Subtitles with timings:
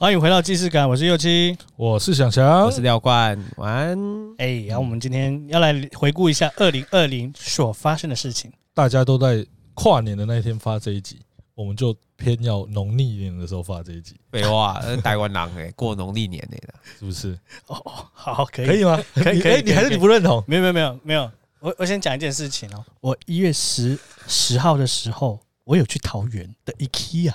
[0.00, 3.36] 欢迎回到既视感，我是右七，我是想翔，我是廖冠。
[3.56, 3.98] 晚安。
[4.38, 8.48] 哎，然后我们今天要来回顾一下二零二零所发生的事情。
[8.72, 11.18] 大家都在跨年的那一天发这一集，
[11.56, 14.14] 我们就偏要农历年的时候发这一集。
[14.30, 16.56] 废话，台湾人哎， 过农历年的，
[16.96, 17.36] 是不是？
[17.66, 19.02] 哦，好，可以，可以吗？
[19.14, 19.62] 可以，可以。
[19.62, 20.40] 你还是你不认同？
[20.46, 21.28] 没有，没有，没有，没有。
[21.58, 27.34] 我我先讲一件事情哦，我一月十十号的时候，我有去桃园的 IKEA。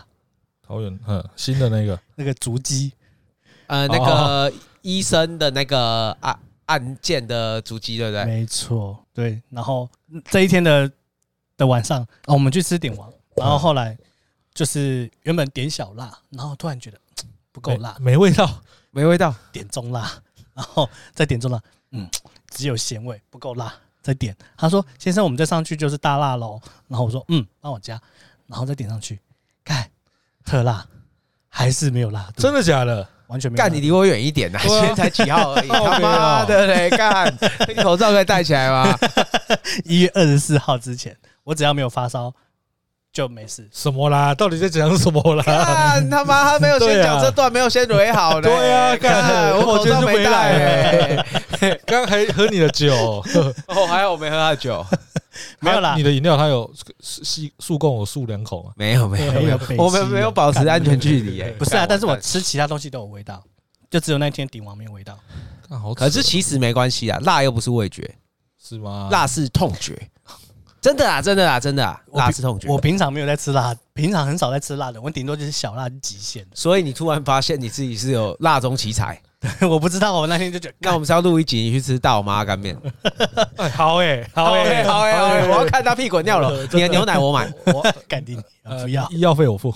[0.74, 2.92] 桃园，嗯，新的那个 那个足迹。
[3.68, 8.26] 呃，那个医生的那个案案件的足迹，对不对？
[8.26, 9.42] 没错，对。
[9.50, 9.88] 然后
[10.26, 10.92] 这一天的
[11.56, 13.98] 的晚上，我们去吃鼎王，然后后来
[14.54, 17.00] 就是原本点小辣，然后突然觉得
[17.52, 18.62] 不够辣，没味道，
[18.92, 20.12] 没味道，点中辣，
[20.54, 21.62] 然后再点中辣，
[21.92, 22.10] 嗯，
[22.50, 24.36] 只有咸味，不够辣，再点。
[24.58, 28.00] 他说：“先生，我们再上去就是大辣喽。”然后我说：“嗯，帮我加。”
[28.48, 29.20] 然后再点上去，
[29.64, 29.90] 看
[30.46, 30.86] 特辣，
[31.50, 33.08] 还是没有辣度，真的假的？
[33.28, 33.64] 完全没有。
[33.64, 34.60] 干，你离我远一点呐！
[34.62, 36.90] 今天才几号而已， 他妈的嘞！
[36.90, 37.34] 干，
[37.68, 38.96] 你口罩可以戴起来吗？
[39.86, 42.34] 一月二十四号之前，我只要没有发烧
[43.14, 43.70] 就没事。
[43.72, 44.34] 什么啦？
[44.34, 45.44] 到底在讲什么啦？
[45.46, 48.50] 干他妈，他没有先讲这段，没有先捋好的。
[48.50, 51.24] 对呀，干，我口罩没戴。
[51.86, 53.24] 刚 刚还喝你的酒，
[53.68, 54.84] 哦，还好我没喝他酒。
[55.60, 58.72] 没有啦，你的饮料他有吸速供我漱两口吗？
[58.76, 61.40] 没有，没有，没有，我们没有保持安全距离。
[61.42, 63.42] 哎，不是啊，但是我吃其他东西都有味道，
[63.92, 65.18] 就只有那天鼎王没有味道。
[65.96, 68.08] 可是其实没关系啊，辣又不是味觉，
[68.64, 69.08] 是吗？
[69.12, 69.98] 辣是痛觉，
[70.84, 72.68] 真的啊，真的啊，真的啊，辣是痛觉。
[72.68, 76.46] 我平常没有在吃辣，平常很少在吃辣的，我顶多就是小辣极限。
[76.54, 79.18] 所以你突然发现你自己是有辣中奇才。
[79.70, 82.76] 我不知道，我那天就觉得，那我们是要录一集，你去吃大我妈阿干面。
[83.74, 86.50] 好哎，好哎，好哎，好哎，我要看他屁滚尿流。
[86.72, 89.74] 你的牛奶我买，我干爹不要，医药费我付。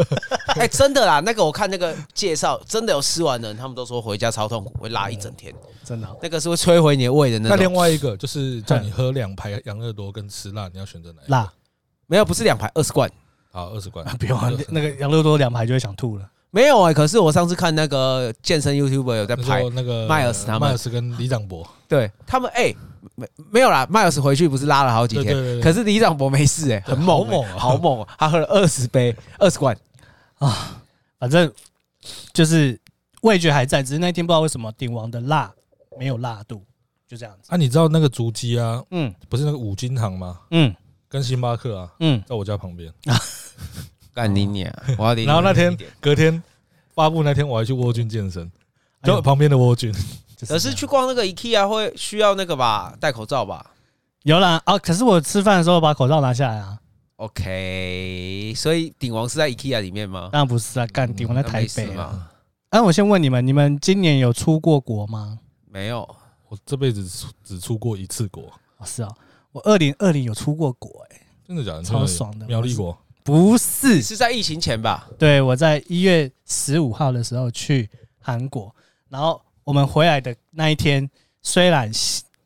[0.56, 5.54] 哎，真的啦，那个我看那个介绍，真的有吃完的人，他们都说回家超痛苦，会辣一整天。
[5.84, 11.30] 真的，那个是会摧毁你的胃的那另外一个就是叫你喝两排养乐多跟吃辣，你要选择哪一个？
[11.32, 11.52] 辣，
[12.06, 13.10] 没有，不是两排，二十罐。
[13.50, 14.04] 好，二十罐。
[14.16, 14.38] 不用，
[14.70, 16.26] 那个养乐多两排就会想吐了。
[16.54, 22.76] 没有哎、欸，可是我上次看那个健身 YouTuber 有在拍那个迈尔斯他们，迈尔斯跟李长博，对他们哎、欸，
[23.14, 29.74] 没没有啦，迈尔斯回去不是拉了好几天，对对对对，可是李长博没事哎、欸，很猛、欸，好猛，他喝了二十杯，二十罐。
[30.40, 30.82] 啊，
[31.18, 31.50] 反正
[32.34, 32.78] 就是
[33.22, 35.50] 味觉还在，只是那天不知道为什么鼎王的辣
[35.98, 36.62] 没有辣度，
[37.08, 37.48] 就这样子。
[37.50, 40.40] 啊，你知道那个足迹啊，嗯，不是那个五金行吗？
[40.50, 40.74] 嗯，
[41.08, 42.92] 跟星巴克啊，嗯，在我家旁边。
[43.06, 43.16] 啊。
[44.14, 44.72] 干你娘！
[44.98, 46.42] 我要然后那天隔天
[46.94, 48.50] 发布那天，我还去沃君健身，
[49.02, 49.92] 就旁边的沃君。
[50.48, 53.70] 可是去逛那个 IKEA 会需要那个吧，戴口罩吧？
[54.24, 54.76] 有啦啊！
[54.78, 56.78] 可是我吃饭的时候把口罩拿下来啊。
[57.16, 60.28] OK，所以鼎王是在 IKEA 里面吗？
[60.32, 62.28] 当然不是啊，干鼎王在台北嘛。
[62.70, 65.38] 哎，我先问你们，你们今年有出过国吗？
[65.70, 66.00] 没有，
[66.48, 67.08] 我这辈子
[67.44, 68.44] 只出过一次国。
[68.84, 69.08] 是啊，
[69.52, 71.82] 我二零二零有出过国，哎，真的假的？
[71.82, 72.96] 超爽的，苗栗国。
[73.24, 75.08] 不是，是在疫情前吧？
[75.18, 77.88] 对，我在一月十五号的时候去
[78.18, 78.74] 韩国，
[79.08, 81.08] 然后我们回来的那一天，
[81.42, 81.90] 虽然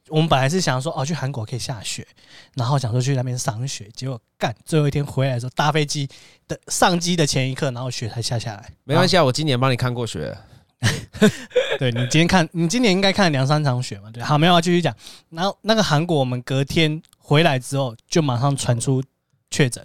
[0.08, 2.06] 我们本来是想说哦，去韩国可以下雪，
[2.54, 6.08] 然后想说去那边赏雪，结果干最后一天回来的时候，搭飞机
[6.46, 8.70] 的上机的前一刻，然后雪才下下来。
[8.84, 10.36] 没关系啊，我今年帮你看过雪。
[11.78, 14.10] 对，你今天看，你今年应该看了两三场雪嘛？
[14.10, 14.94] 对，好，没有要继续讲。
[15.30, 19.02] 然后那个韩国，我们隔天回来之后，就马上传出
[19.50, 19.84] 确诊。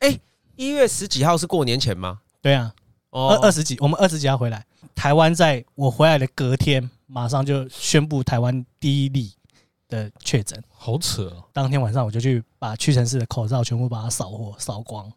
[0.00, 0.18] 哎，
[0.56, 2.20] 一月十几号是过年前吗？
[2.42, 2.74] 对啊，
[3.10, 4.64] 二二十几，我们二十几号回来。
[4.94, 9.32] 台湾在我回来的隔天，马上就宣布台湾第一例
[9.88, 11.44] 的确诊，好扯哦！
[11.52, 15.10] 当天晚上我就去把屈臣氏的口罩全部把它扫货扫光。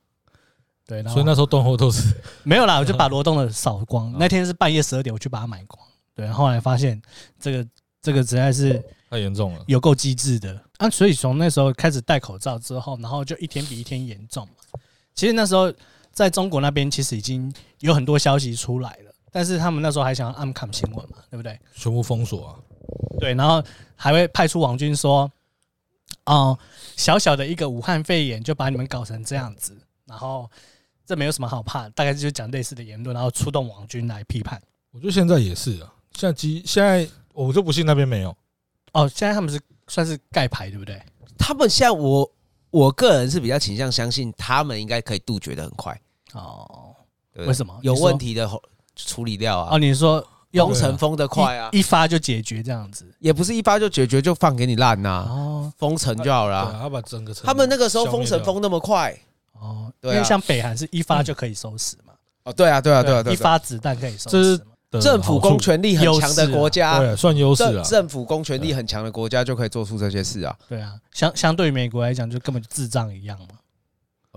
[0.85, 2.13] 对，所以那时候断货都是
[2.43, 4.13] 没有啦，我就把罗东的扫光。
[4.17, 5.81] 那天是半夜十二点，我去把它买光。
[6.13, 7.01] 对，后来发现
[7.39, 7.67] 这个
[8.01, 10.89] 这个实在是太严重了，有够机智的啊！
[10.89, 14.47] 所以从那时候开始戴口罩之后，然后就一天比一天严重。
[15.15, 15.73] 其实那时候
[16.11, 21.57] 在中国那边，其实已经有很多消息出来了，但是他们那时候还想要暗砍新闻嘛，对不对？
[21.73, 22.59] 全部封锁啊！
[23.19, 23.63] 对，然后
[23.95, 25.31] 还会派出网军说
[26.25, 26.57] ：“哦，
[26.97, 30.49] 小小的一个武汉肺炎就把你们搞成这样子，然后
[31.05, 38.35] 这没有什么好怕，大概就是讲类似的言论，然后出动网军来批判。”我觉得现在也是啊，现在机现在我就不信那边没有
[38.91, 39.59] 哦，现在他们是
[39.93, 41.01] 算是盖牌，对不对？
[41.37, 42.29] 他们现在我。
[42.73, 45.95] 我个人是比较倾向相信他们应该可以杜绝的很快
[46.33, 46.95] 哦。
[47.35, 47.77] 为什么？
[47.83, 48.49] 有问题的
[48.95, 49.75] 处理掉啊？
[49.75, 55.23] 哦，你说封城封的快啊，一发就解决这样子，也不是一发就解决就放给你烂呐。
[55.29, 56.75] 哦，封城就好了。
[56.81, 59.15] 他把整个城他们那个时候封城封那么快
[59.51, 62.13] 哦，对，因为像北韩是一发就可以收拾嘛。
[62.45, 64.59] 哦，对啊，对啊，对啊，对，一发子弹可以收拾。
[64.99, 67.83] 政府公权力很强的国家，对，算优势啊。
[67.83, 70.55] 政府公权力很强的国家就可以做出这些事啊。
[70.67, 73.47] 对啊，相相对于美国来讲，就根本就智障一样嘛。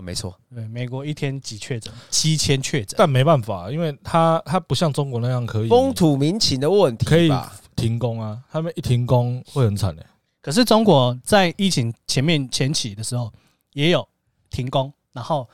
[0.03, 7.31] 没错，对，美国一天几确诊，七千确诊，但没办法，因为他他不像中国那样可以风土民情的问题，可以
[7.75, 8.39] 停工啊。
[8.51, 10.05] 他们一停工会很惨的。
[10.41, 13.31] 可是中国在疫情前面前期的时候
[13.73, 14.07] 也有
[14.49, 15.47] 停工，然后。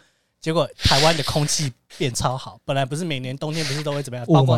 [0.44, 4.26] 结果台湾的空气变超好，本来不是每年冬天不是都会怎么样？
[4.28, 4.58] 包括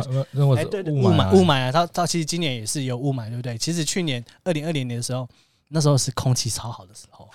[0.56, 3.58] 哎，对对，雾霾雾霾啊，它它其实今年也是有雾霾，对不对？
[3.58, 5.28] 其实去年二零二零年的时候，
[5.70, 7.28] 那时候是空气超好的时候，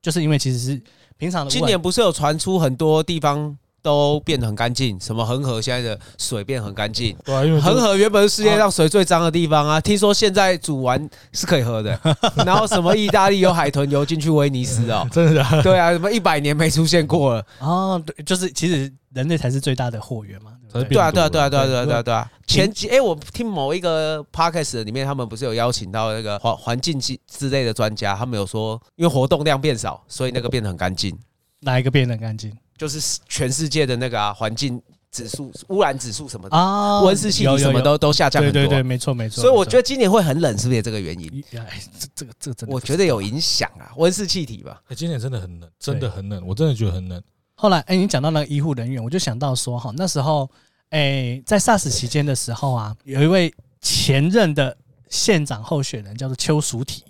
[0.00, 0.82] 就是因为其实是
[1.16, 1.50] 平常的。
[1.50, 3.56] 今年不是有传出很多地方。
[3.88, 7.16] 都变得很干净，什么恒河现在的水变很干净。
[7.24, 11.98] 对，因为恒河原本是世界上水最脏的地方啊，听说现在煮完是可以喝的。
[12.44, 15.62] 然后什么意大利有海豚游进去威尼斯哦， 真的？
[15.62, 20.52] 对啊，什么一百年没出现过了哦，对，就是其实人类才是最大的货源嘛。
[20.70, 22.30] 对啊，对啊，对啊，对啊，对啊，对啊，对啊。
[22.46, 31.16] 前几哎，我听某一个 podcast 里面，他们不是有邀请到那个环环境之之类的专家，他们有说，因为活动量变少，所以那个变得很干净。
[31.60, 32.52] 哪一个变得很干净？
[32.78, 34.80] 就是全世界的那个啊，环境
[35.10, 38.62] 指数、污染指数什么的啊，温室气体什么都都下降很多。
[38.62, 39.42] 对对对，没错没错。
[39.42, 41.44] 所以我觉得今年会很冷，是不是也这个原因？
[41.56, 44.80] 哎，这这个这个真的，我觉得有影响啊，温室气体吧。
[44.88, 47.20] 哎，今年真的很冷，真的很冷，我真的觉得很冷。
[47.54, 50.48] 后来，哎，你讲到那个医护人员，我就想到说，哈，那时候，
[50.90, 54.76] 哎，在 SARS 期间的时候啊，有一位前任的
[55.08, 57.02] 县长候选人叫做邱淑媞。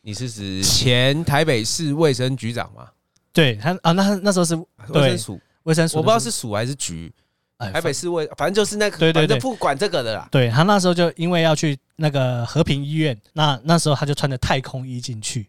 [0.00, 2.88] 你是指前台北市卫生局长吗？
[3.38, 4.56] 对他啊，那那时候是
[4.88, 7.14] 卫生署，卫生署，我不知道是署还是局，
[7.58, 10.26] 哎台北市卫，反正就是那个，对对对，不管这个的啦。
[10.32, 15.48] 对他那时候就因为要去那个和平医院，那那时候他就穿着太空衣进去，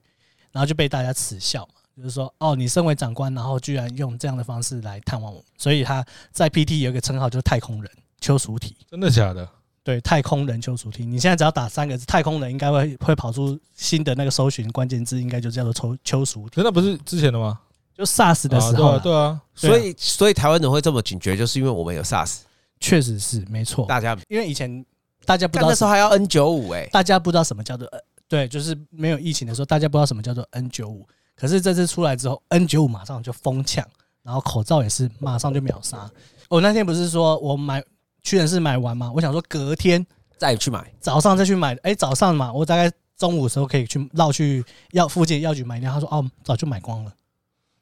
[0.51, 7.91] 然后就被大家耻笑嘛，就是说哦，你身为长官，然后居然用这样的方式来探望我，所以他在 PT 有一个称号，就是太空人
[8.21, 8.75] 邱淑体。
[8.91, 9.50] 真的假的？
[9.81, 16.62] 对，太空人邱淑媞，你现在只要打三个字“太空人”，应该会会跑出新的那个搜寻关键字，应该就叫做邱邱淑媞。
[16.62, 17.59] 那不是之前的吗？
[18.00, 22.38] 就 SARS 的时候，对啊，所以所以台湾人会这么警觉，就是因为我们有 SARS，
[22.80, 23.86] 确实是没错。
[23.88, 24.86] 大家因为以前
[25.25, 27.86] 大家不知道那时候还要 N 九五哎，大家不知道什么叫做
[28.30, 31.06] 对，就是没有疫情的时候，大家不知道什么叫做 N 九五。
[31.36, 33.86] 可是这次出来之后，N 九五马上就疯抢，
[34.24, 36.10] 然后口罩也是马上就秒杀。
[36.48, 37.84] 我那天不是说我买
[38.24, 39.12] 屈臣氏买完吗？
[39.13, 40.06] 我想说隔天
[40.38, 41.75] 再去买，早上再去买。
[41.84, 45.94] 哎，早上嘛，我大概中午的时候可以去绕去药附近药局买一辆。
[45.94, 47.12] 他说哦，早就买光了。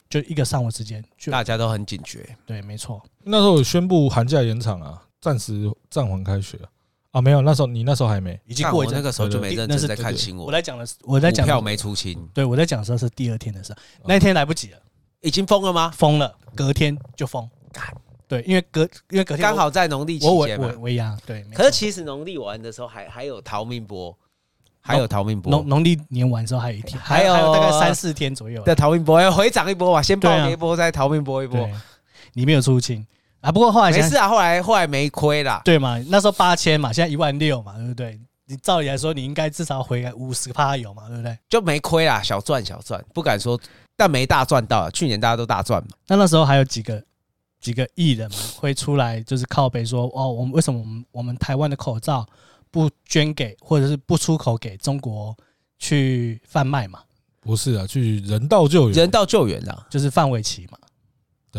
[0.08, 2.36] 就一个上午时间，大家都很警觉。
[2.46, 3.02] 对，没错。
[3.24, 6.58] 那时候有宣布寒假延长啊，暂时暂缓开学
[7.10, 7.20] 啊。
[7.20, 8.86] 没有，那时候你那时候还没，已经过。
[8.86, 10.46] 那个时候就没认真在看新闻。
[10.46, 12.26] 我在讲的是，我在讲票没出清。
[12.32, 13.74] 对，我在讲的时候是第二天的事，
[14.04, 14.78] 那天来不及了，
[15.20, 15.90] 已经封了吗？
[15.90, 17.48] 封了，隔天就封。
[18.26, 20.72] 对，因为隔因为隔天刚好在农历期间嘛。
[21.26, 21.44] 对。
[21.54, 24.16] 可是其实农历完的时候还还有逃命波。
[24.88, 31.68] 还有逃命波，农农历年完之后还有一天，还有大概三四天左右的逃命波，要回涨一波吧，先爆一波，再逃命波一波。
[32.32, 33.06] 你没有出清
[33.40, 33.52] 啊？
[33.52, 35.60] 不过后来没事啊，后来后来没亏啦。
[35.64, 36.02] 对嘛？
[36.08, 38.18] 那时候八千嘛，现在一万六嘛，对不对？
[38.46, 41.36] 你照理来说，你应该至少回个五十趴有嘛，对不对？
[41.48, 43.60] 就没亏啦，小赚小赚，不敢说，
[43.96, 44.90] 但没大赚到。
[44.90, 45.88] 去年大家都大赚嘛。
[46.06, 47.02] 那那时候还有几个
[47.60, 52.26] 几个艺人嘛，会出来就是靠北说哦，我们为什么我们我们台湾的口罩
[52.70, 55.36] 不捐给或者是不出口给中国？
[55.80, 56.98] 去贩卖嘛？
[57.40, 60.78] 不是啊，去人道救援，人道救援啊，就是范玮琪嘛。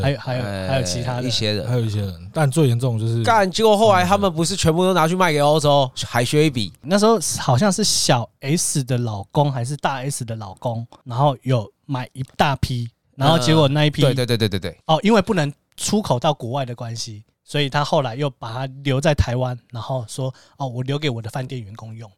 [0.01, 3.49] 还有还有还有其他一些人，还有一些人，但最严重就是干。
[3.49, 6.71] 结果后来他们不是全部都拿去卖给欧洲，还削一笔。
[6.81, 14.77] 那时候好像是小 S 的老公还是大 S 的老公，然后有买一大批，然后结果那一批，对对对对对对。
[14.85, 22.09] 哦，因为不能出口到国外的关系，所以他后来又把它留在台湾，然后说哦，我留给我的饭店员工用，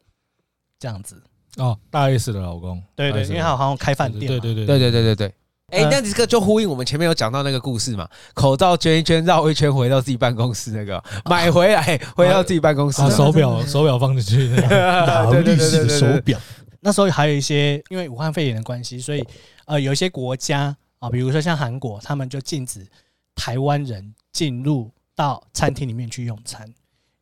[0.78, 1.22] 这样子。
[1.56, 4.90] 哦，大 S 的老公，对对，因为他好像开饭店，对对对对对。
[4.90, 5.34] 对对对。
[5.68, 16.38] 哎，那这个就呼应我们前面有讲到那个故事嘛，口罩捐一捐，绕一圈回到自己办公室，那个买回来回到自己办公室，手表手表放进去，劳力士的手表。
[16.80, 19.26] 那时候还有一些，因为武汉肺炎的关系，所以
[19.64, 22.86] 呃，有一些国家啊，比如说像韩国，他们就禁止
[23.34, 24.90] 台湾人进入
[25.22, 26.66] 到餐厅里面去用餐，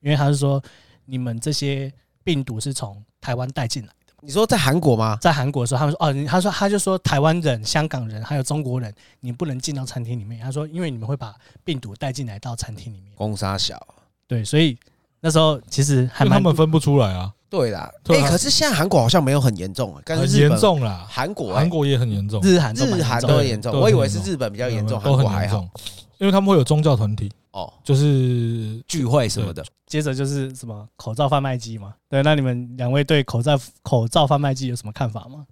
[0.00, 0.62] 因为他是说
[1.04, 1.92] 你们这些
[2.24, 4.14] 病毒是从台湾带进来的。
[4.22, 5.18] 你说在韩国吗？
[5.20, 8.90] 在韩国的时候，他们说哦，他说他就说台湾人、香港人还有中国人，
[9.20, 10.40] 你不能进到餐厅里面。
[10.40, 13.12] 他说，因为你们会把病毒带进来到餐厅里面。
[13.16, 13.78] 公杀小，
[14.26, 14.78] 对，所以
[15.20, 17.30] 那时候其实还他们分不出来啊。
[17.50, 21.06] 对啦，哎，可是现在韩国好像没有很严重啊，很严重啦。
[21.06, 23.78] 韩国韩国也很严重，日韩日韩都很严重。
[23.78, 25.68] 我以为是日本比较严重，韩国还好，
[26.16, 27.30] 因为他们会有宗教团体。
[27.52, 29.64] 哦，就是聚会什么的。
[29.86, 31.94] 接着就是什么口罩贩卖机嘛？
[32.08, 35.46] 对，那你们两位对口罩口罩贩卖机有什么看法吗？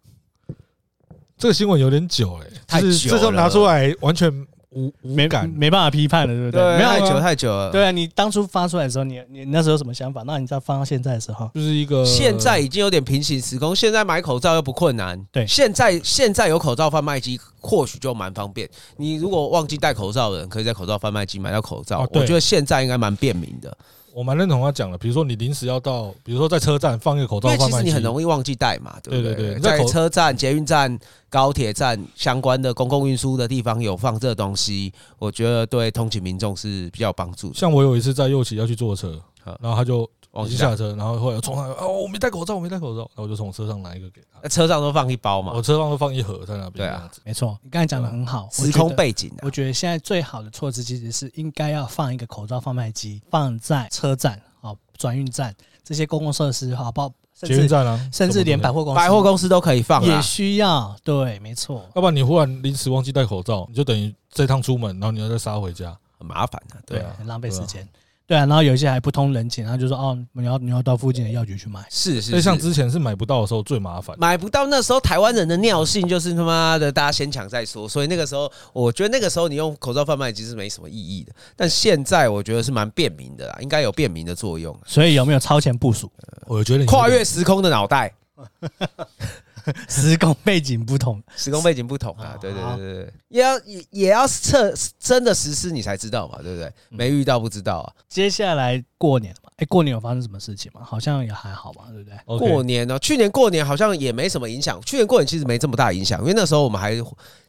[1.37, 4.47] 这个新闻有点久哎、欸，太久了，这时候拿出来完全。
[4.71, 6.61] 无无感没，办法批判了，对不对？
[6.61, 7.71] 对，太久太久了。
[7.71, 10.23] 对啊，你当初发出来的时候，你你那时候有什么想法？
[10.27, 13.75] 那你再放到现在的时候，就是一个现在已经有点平行时空。
[13.75, 15.47] 现在买口罩又不困难，对。
[15.47, 18.69] 现在现在有口罩贩卖机，或许就蛮方便。
[18.99, 22.07] 你如果忘记戴口罩的人，可以在口罩贩卖机买到口罩。
[22.13, 23.77] 我觉得现在应该蛮便民的。
[24.19, 29.33] 我蛮认同他讲的，比如说你临时要到，比如说在车站放一个口罩，因为其实你很容易忘记带嘛，对不对？
[29.37, 30.99] 对对对，在车站、捷运站、
[31.31, 37.55] 高铁站相关的公共运输的地方有放这东西，我觉得对通勤民众是比较有帮助。
[37.55, 39.23] 像我有一次在右起要去坐车，
[39.61, 40.11] 然后他就。
[40.31, 44.39] 我就下车，然后后来冲上来，哦，我没戴口罩，我没戴口罩，然后我就从车上拿一个给他。
[44.43, 45.53] 那车上都放一包嘛？
[45.55, 46.75] 我车上都放一盒在那边。
[46.75, 49.33] 对啊，没错，你刚才讲的很好，时空背景。
[49.43, 57.11] 我觉得现在最好的措施其实是应该要放一个口罩贩卖机放在车站、好转运站这些公共设施，好不好？
[57.41, 60.95] 捷运站啊，甚至连百货公司、百货公司都可以放，也需要。
[61.05, 61.89] 对，没错。
[61.95, 66.77] 要不然你忽然临时忘记戴口罩，你就等于这趟出门，然后你要再杀回家，很麻烦的。
[66.85, 67.89] 对啊，很浪费时间。
[68.29, 71.83] 对啊，然后有一些还不通人情，然后就说哦，你要你要到附近的药局去买。
[71.89, 74.15] 是是，所以像之前是买不到的时候最麻烦。
[74.21, 77.89] 买不到那时候台湾人的尿性就是他妈的，大家先抢再说。
[77.89, 81.33] 所以那个时候，我觉得那个时候你用口罩贩卖其实没什么意义的。
[81.57, 84.79] 但现在我觉得是蛮便民的啦，应该有便民的作用。
[84.85, 86.13] 所以有没有超前部署？
[86.45, 88.13] 我觉得跨越时空的脑袋。
[89.89, 92.37] 时空背景不同，时空背景不同啊！
[92.41, 96.73] 对对对对对，也要也也要测真的实施你才知道嘛，对不对？
[96.89, 97.93] 没遇到不知道啊。
[98.09, 100.81] 接下来过年嘛，哎，过年有发生什么事情吗？
[100.83, 102.49] 好像也还好吧，对不对？
[102.49, 104.81] 过年呢，去年过年好像也没什么影响。
[104.83, 106.97] 去年过年其实没这么大影响，因为那时候我们还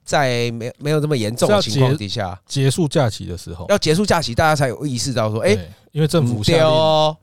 [0.03, 5.58] 在没没有这么严重的情况底下，结束假期的时候，要结束假期，大家才有意识到说，哎，
[5.93, 7.15] 因为政府下令。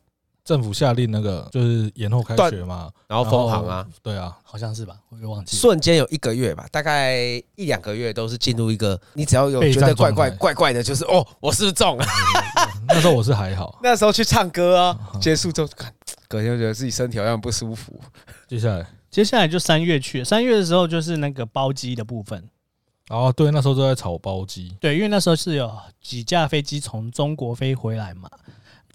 [0.46, 5.56] 政府下令那个就是延后开学嘛，然后封行啊，对啊，好像是吧，我又忘记。
[5.56, 7.16] 瞬间有一个月吧，大概
[7.56, 12.06] 一两个月都是进入一个，你只要有觉得怪怪怪怪的，就是哦，我是不是中了？
[12.86, 15.92] 那时候我是还好， 那时候去唱歌啊，结束之后看，
[16.28, 18.00] 隔天就觉得自己身体好像不舒服。
[18.46, 22.48] 接下来，接下来就三月去，三月的时候就是那个包机的部分。
[23.08, 24.76] 哦，对，那时候都在炒包机。
[24.80, 28.30] 对，因为那时候是有几架飞机从中国飞回来嘛。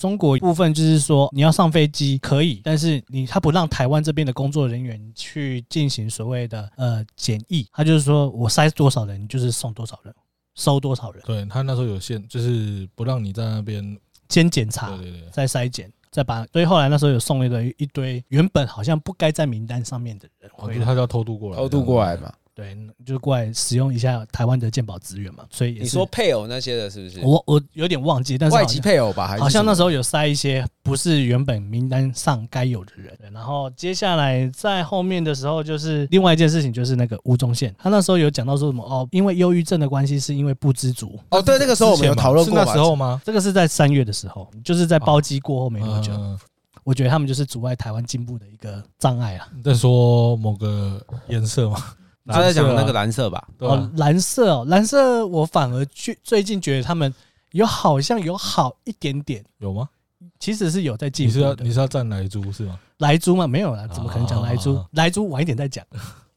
[0.01, 10.11] 中国部分就是说，你要上飞机可以，但是你他不让台湾这边的工作人员去进行所谓的呃检疫，他就是说我塞多少人，你就是送多少人，
[10.55, 11.21] 收多少人。
[11.23, 13.95] 对，他那时候有限，就是不让你在那边
[14.29, 16.43] 先检查，对对对，再筛检，再把。
[16.47, 22.33] 所以后来那时候有送一堆一堆原本好像不该在名单上面的人回来，他就要偷渡过来，偷渡过来嘛。
[22.53, 27.21] 对，就是过来使用一下台湾的鉴宝资源嘛，所以你说配偶那些的，是不是？
[27.21, 33.17] 我我有点忘记，但是外籍配偶吧，好像那时候有塞一些不是原本名单上该有的人。
[33.31, 41.17] 然后接下来在后面的时候，就是另外一件事情，就是那个吴宗宪，他那时候有讲到说什么哦，因为忧郁症的关系，是因为不知足。
[41.29, 43.21] 哦，对，那个时候我们有讨论过，是那时候吗？
[43.23, 46.11] 这个是在三月的时候，就是在包机过后没多久，
[46.83, 49.47] 我觉得他们就是阻碍台湾进步的一个障碍啊。
[49.55, 51.81] 你在说某个颜色吗？
[52.27, 53.47] 他在讲那个蓝色吧？
[53.59, 57.13] 哦，蓝色哦，蓝色，我反而去最近觉得他们
[57.51, 59.89] 有好像有好一点点，有吗？
[60.39, 61.33] 其实是有在进步。
[61.33, 62.79] 你是要你是要站莱猪是吗？
[62.97, 63.47] 莱猪吗？
[63.47, 64.83] 没有啦，怎么可能讲莱猪？
[64.91, 65.85] 莱猪晚一点再讲，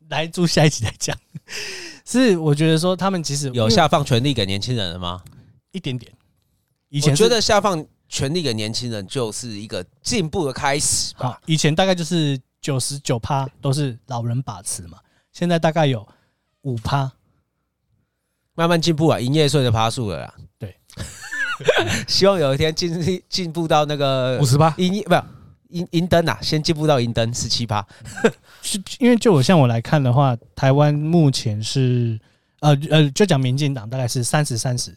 [0.08, 1.16] 莱猪下一集再讲。
[2.06, 5.22] 是我觉得说他们其实有下放权力给年轻人了吗？
[5.72, 6.10] 一点点。
[6.88, 11.40] 以前觉得下放权力给年轻人就是一个进步的开始吧。
[11.46, 14.98] 以前大概就是九十九趴都是老人把持嘛。
[15.34, 16.08] 现在大概有
[16.62, 17.12] 五趴，
[18.54, 20.34] 慢慢进步啊，营业税的趴数了啦。
[20.58, 20.74] 对，
[22.08, 25.14] 希望有一天进进步到那个五十趴，营业不
[25.68, 27.86] 营营灯啊，先进步到银灯十七趴。
[28.62, 32.18] 是因为就我像我来看的话，台湾目前是
[32.60, 34.96] 呃呃，就讲民进党大概是三十三十，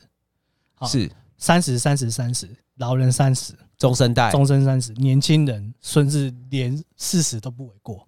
[0.86, 1.12] 是。
[1.40, 4.32] 三十三十三十，老人三十，中生代。
[4.32, 8.07] 中生三十，年轻人甚至连四十都不为过。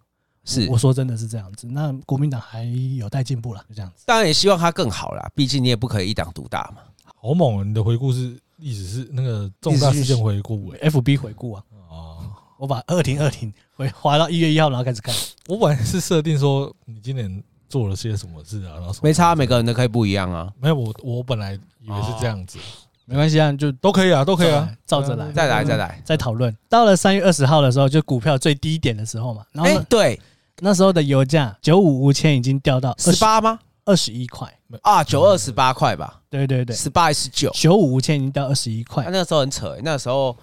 [0.49, 1.67] 是，我说真的是这样子。
[1.67, 2.63] 那国民党还
[2.97, 4.03] 有待进步了，就这样子。
[4.07, 6.81] 当然也希望他更好啦，毕竟你也不可以一党独大嘛。
[7.21, 7.63] 好猛啊！
[7.63, 11.63] 你的回顾是历史是那个重大事件回顾，FB 回顾啊。
[11.89, 12.25] 哦，
[12.57, 15.13] 我把二零二零回滑到一月一号，然后开始看。
[15.47, 20.49] 我本来是设定说你今年做了些什么事啊，然后没差，每个人都可以不一样啊。
[20.59, 22.57] 没有，我我本来以为是这样子，
[23.03, 26.55] 没关系啊，就都可以啊，都可以啊，照着来，再来，再来，再讨论。
[26.69, 29.45] 到了三月二十号的时候，就股票最低点的时候嘛。
[29.51, 30.17] 然后对。
[30.61, 33.59] 那时候的油价九五五千已经掉到十八吗？
[33.85, 34.47] 二十一块，
[34.81, 36.21] 啊，九二十八块吧？
[36.29, 37.49] 对对对，十八还是九？
[37.55, 39.03] 九五无铅已经掉二十一块。
[39.05, 40.35] 那那时候很扯，那时候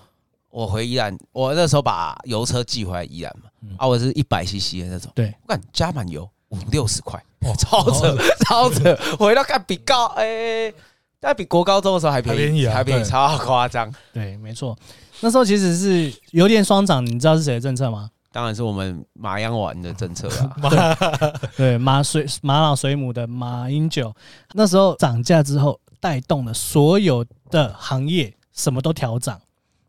[0.50, 7.22] 我回宜兰，我那时候把油车寄回来宜兰嘛，啊，我是一百 CC 的那种，对，我看加满油五六十块，
[7.58, 10.72] 超扯 超扯，回到看比高哎，
[11.20, 13.92] 但比国高中的时候还便宜，还便宜，超夸张。
[14.12, 14.76] 对，没错，
[15.20, 18.10] 那时候其实是油电双涨，你知道是谁的政策吗？
[18.36, 20.94] 当然是我们马央丸的政策啊，
[21.56, 24.14] 对，马水马老水母的马英九，
[24.52, 29.40] 那时候涨价之后，带动了所有的行业，什么都调涨，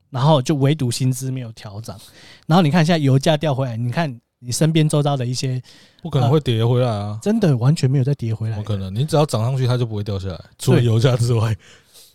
[0.09, 1.99] 然后就唯独薪资没有调涨。
[2.45, 5.61] 然后你看现在油价掉回来，你看你身边周遭的一些，
[6.01, 11.53] 不可能会跌回来啊，真的完全没有再跌回来，不可能，你只要涨上去，它就不会掉下来，除了油价之外，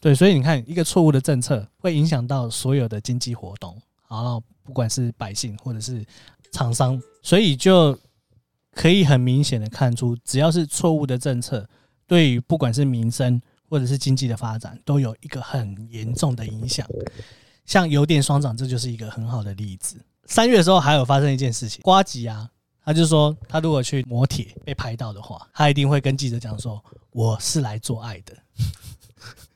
[0.01, 3.77] 对，所以你看一个错误的政策会影响到所有的经济活动，
[4.13, 4.43] 然后。
[4.65, 6.07] 不管是百姓或者是
[6.53, 7.99] 厂商，所以就
[8.71, 11.69] 可以很明显的看出，只要是错误的政策，
[12.07, 16.87] 对于不管是民生或者是经济的发展，都有一个很严重的影响。
[17.67, 19.97] 像油电双涨，这就是一个很好的例子。
[20.27, 22.49] 三月的时候还有发生一件事情，瓜吉啊，
[22.85, 28.33] 他就说他如果去磨铁被拍到的话，他一定会跟记者讲说，我是来做爱的。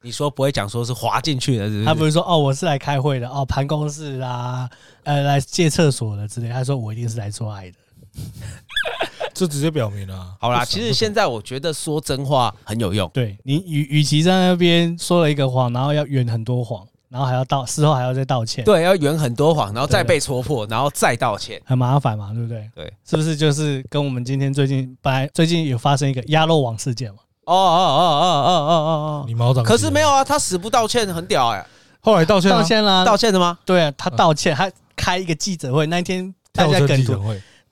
[0.02, 1.84] 你说不会讲说是滑进去的，是不是？
[1.84, 4.68] 他不是说哦，我是来开会的哦，盘公事啊，
[5.04, 6.48] 呃，来借厕所的之类。
[6.48, 7.76] 他说我一定是来做爱的，
[9.34, 10.36] 这直接表明了。
[10.40, 13.10] 好啦，其实现在我觉得说真话很有用。
[13.12, 22.70] 对你与与其在那边说了一个谎，然后要圆很多谎，然后还要道事后还要再道歉，对，要圆很多谎，然后再被戳破，然后再道歉，很麻烦嘛，对不对？
[22.74, 27.18] 对，是不是就是跟我们今天最近本来最近有发生一个鸭肉网事件嘛？
[27.46, 29.24] 哦哦哦哦哦哦哦哦！
[29.26, 29.64] 你毛长？
[29.64, 31.66] 可是没有啊，他死不道歉，很屌哎。
[32.00, 33.58] 后来道歉道歉了，道歉的吗？
[33.64, 35.86] 对啊，他道歉他开一个记者会。
[35.86, 37.04] 那一天大家跟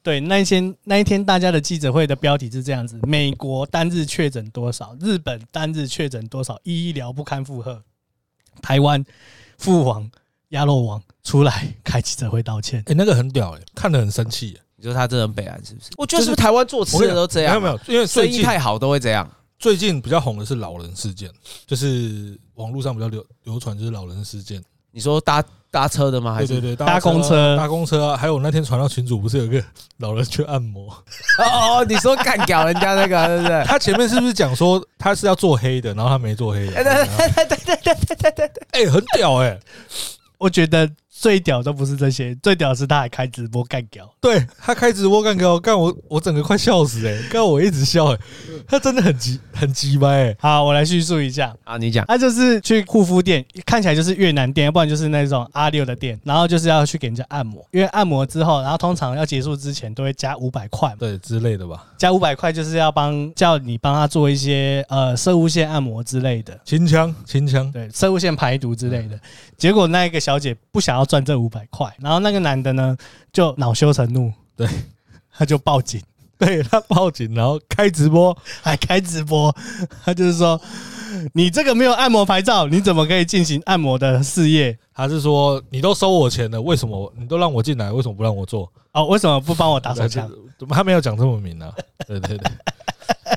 [0.02, 4.94] 对那一天那一天大家的记者会的标题是这样子：美国单日确诊多少？
[5.00, 6.58] 日本单日确诊多少？
[6.62, 7.80] 医疗不堪负荷。
[8.60, 9.04] 台湾
[9.58, 10.08] 父皇
[10.50, 12.82] 鸭肉王出来开记者会道歉。
[12.86, 14.58] 哎，那个很屌哎，看得很生气。
[14.76, 15.58] 你说他这人悲哀？
[15.64, 15.90] 是不是？
[15.96, 17.60] 我觉得是不是台湾做吃的都这样。
[17.60, 19.28] 没有没有，因为生意太好都会这样。
[19.64, 21.30] 最近比较红的是老人事件，
[21.66, 24.62] 就是网络上比较流流传，就是老人事件。
[24.90, 26.36] 你说搭搭车的吗？
[26.36, 28.14] 对对对，搭公车搭公车。
[28.14, 29.64] 还有那天传到群主，不是有个
[29.96, 30.90] 老人去按摩？
[31.38, 33.64] 哦，你说干掉人家那个 对不对？
[33.64, 36.66] 他前面是不是讲说他是要做黑的，然后他没做黑？
[36.66, 38.66] 对对对对对对对对对。
[38.72, 39.58] 哎，很屌哎，
[40.36, 40.86] 我觉得。
[41.24, 47.18] 最屌都不是这些，最屌是他还开直播干屌，对他开直播干屌，干我我整个快笑死哎！
[47.30, 48.18] 干我一直笑哎，
[48.68, 50.36] 他真的很急很急掰哎。
[50.38, 51.56] 好，我来叙述一下。
[51.64, 69.18] 啊，你讲，他就是去护肤店，看起来就是越南店，要不然就是那种阿六的店，然后就是要去给人家按摩，因为按摩之后，然后通常要结束之前都会加五百块，对之类的吧，加五百块就是要帮叫你帮他做一些呃射物线按摩之类的，清腔清腔，对射物线排毒之类的。
[69.56, 71.94] 结果那一个小姐不想要赚这五百块。
[72.00, 72.96] 然后那个男的呢，
[73.32, 74.68] 就恼羞成怒，对，
[75.30, 76.02] 他就报警，
[76.36, 79.54] 对他报警，然后开直播， 还开直播，
[80.04, 80.60] 他就是说，
[81.32, 84.76] 你这个没有按摩牌照，你怎么可以进行按摩的事业？
[84.92, 88.68] 他是说，你都收我钱了，为什么你都让我进来，为什么不让我做？
[88.90, 90.28] 哦，为什么不帮我打手枪？
[90.58, 91.72] 怎么他没有讲这么明呢？
[92.08, 92.52] 对对对，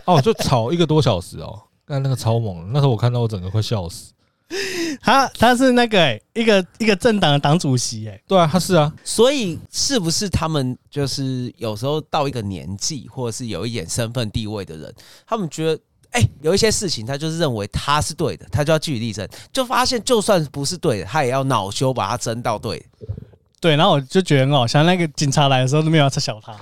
[0.06, 4.14] 哦，就吵一个多小时哦，刚才那个超猛，那时候我看到我整个快笑死。
[5.02, 14.94] 他他是那个、欸、一个一个政党的党主席哎、欸，对啊，他是啊，所以是不是他们就是有时候到一个年纪，或者是有一点身份地位的人，
[15.26, 15.82] 他们觉得
[16.12, 22.86] 哎、欸，有一些事情他就是认为他是对的，他就要据理力争，就发现就算不是对的，他也要恼羞把他争到对。
[23.60, 26.56] 对，然后我就觉得很好笑，那个警察来的时候都没有要撤销他，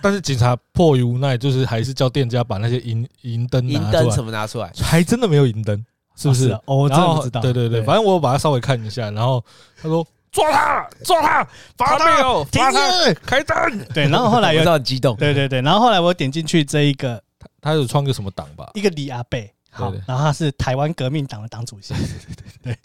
[0.00, 5.84] 但是警察迫于无奈，就是还是叫店家把那些银银灯、银灯什么拿出来，还真的没有银灯。
[6.18, 6.50] 是不是？
[6.64, 7.40] 哦，我真的不知道。
[7.40, 9.42] 对对对，反正我把它稍微看一下，然后
[9.80, 13.56] 他说抓他，抓他，罚没有，罚他，开灯。
[13.94, 15.16] 对，然后后来 有很激动。
[15.16, 18.68] 对对对，然后后来我点进去这一个，他他有创个什么党吧？
[18.74, 21.94] 一个李阿贝，好，然后他是台湾革命党的党主席。
[21.94, 22.78] 对对对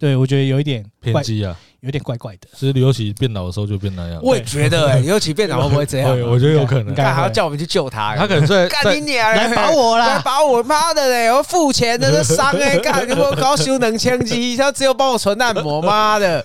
[0.00, 0.16] 对。
[0.16, 2.48] 我觉得有一点偏激啊，有点怪怪的。
[2.56, 4.18] 其实刘启变老的时候就变那样。
[4.22, 6.10] 我也觉得，哎，刘启变老会不会这样？
[6.28, 6.92] 我觉得有可能。
[6.94, 11.30] 干还要叫我们去救他，他可能在干你娘，来保我啦，来保我妈的嘞！
[11.32, 16.44] 我付钱的，这伤哎，干你我搞修能枪机，他只有帮我存按摩，妈的，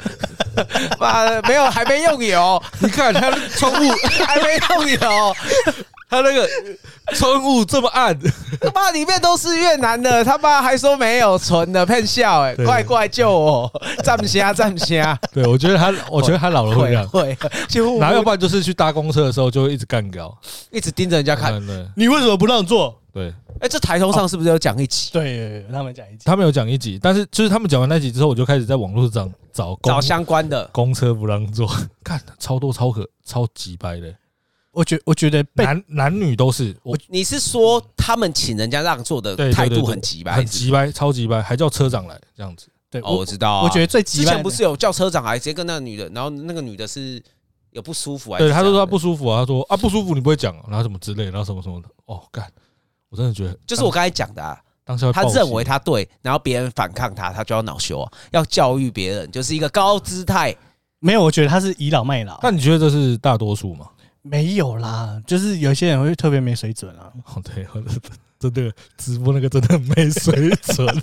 [1.00, 2.62] 妈的没有，还没用油。
[2.80, 3.90] 你看他 窗户
[4.26, 5.36] 还没用油，
[6.10, 6.48] 他那个
[7.16, 8.18] 窗户这么暗，
[8.62, 15.18] 他妈里面都是越南的，他妈还说没有存的骗笑，哎，快快救我，站虾站虾。
[15.34, 17.38] 对，我觉得他，我觉得他老了会这样，会，
[17.68, 20.36] 就然后要不然就是去搭公车的时候就会一直干掉，
[20.72, 21.62] 一直盯着人家看，
[21.96, 22.96] 你为什么不让座？
[23.12, 25.10] 对，哎，这台头上是不是有讲一集？
[25.12, 30.70] 对，他们讲一集，他们有讲一集，但是就是他们讲完那集之后，我就开始在网络上找找相关的。
[30.72, 31.68] 公车不让座，
[32.04, 34.14] 看超多超可超级白的。
[34.76, 42.68] 我觉我觉得男男女都是我，你是说他们请人家让座的态度很急掰，很急掰，超级掰，还叫车长来这样子？
[42.90, 43.62] 对，哦，我知道。
[43.62, 47.24] 我觉得最急掰，之前不是有叫车长来直接跟那个女的，然后那个女的是
[47.72, 51.88] 有不舒服，对，他说他不舒服啊，他说啊不舒服你不会讲，然后什么之类，然后什么什么的。
[52.06, 52.46] 哦，干，
[53.10, 60.54] 我真的觉得就是我刚才讲的，啊，当下他认为他对，然后别人反抗他，他就要恼羞啊，要教育别人，就是一个高姿态。
[61.00, 62.40] 没有，我觉得他是倚老卖老。
[62.42, 63.88] 那你觉得这是大多数吗？
[64.28, 67.14] 没有啦，就是有些人会特别没水准啊。
[67.26, 67.64] 哦，对，
[68.40, 70.88] 真的直播那个真的没水准。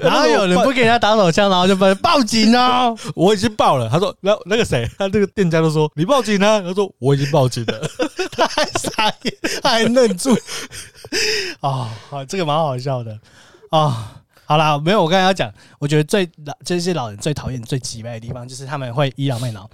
[0.00, 2.94] 然后有人不给人家打手枪，然后就报报警啊！
[3.16, 3.88] 我已经报了。
[3.88, 6.60] 他说，然后那个谁，他这个店家都说你报警啊。
[6.60, 7.90] 他说我已经报警了。
[8.32, 10.36] 他还傻眼，他还愣住。
[11.60, 13.18] 哦，好，这个蛮好笑的
[13.70, 13.96] 哦。
[14.44, 19.68] 好啦，没有，我刚才要讲，我觉得最老这些老人最讨厌、最机掰的地方，就是他们会倚老卖老。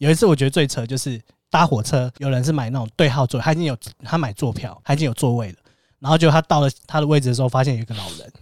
[0.00, 5.58] 有一次我觉得最扯就是搭火车，有人是买那种对号座，他已经有他买坐票，他已经有座位了，
[5.98, 8.32] 然后就他到了他的位置的时候，发现有一个老人，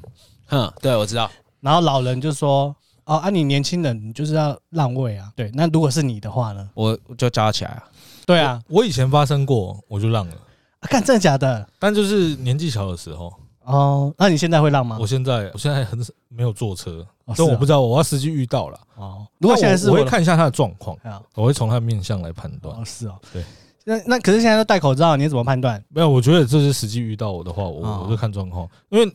[0.46, 1.28] 哼，对，我知道，
[1.60, 6.70] 然后老人就说：“哦，啊，你年轻人，你就是要让位啊。”对，那如果是你的话呢？
[6.74, 7.82] 我就叫他起来啊。
[8.24, 10.34] 对啊，我以前发生过，我就让了。
[10.78, 11.68] 啊，看真的假的？
[11.80, 13.32] 但就是年纪小的时候。
[13.68, 14.96] 哦，那你现在会让吗？
[14.98, 18.80] 我现在我现在很没有坐车，所以我不知道，我要实际遇到了。
[18.96, 20.96] 哦，如果现在是，我会看一下他的状况，
[21.34, 22.74] 我会从他的面相来判断。
[22.74, 23.44] 哦，是哦，对。
[23.84, 25.82] 那那可是现在都戴口罩，你怎么判断？
[25.88, 29.10] 没有，我觉得这是实际遇到我的话，我我就看状况，因为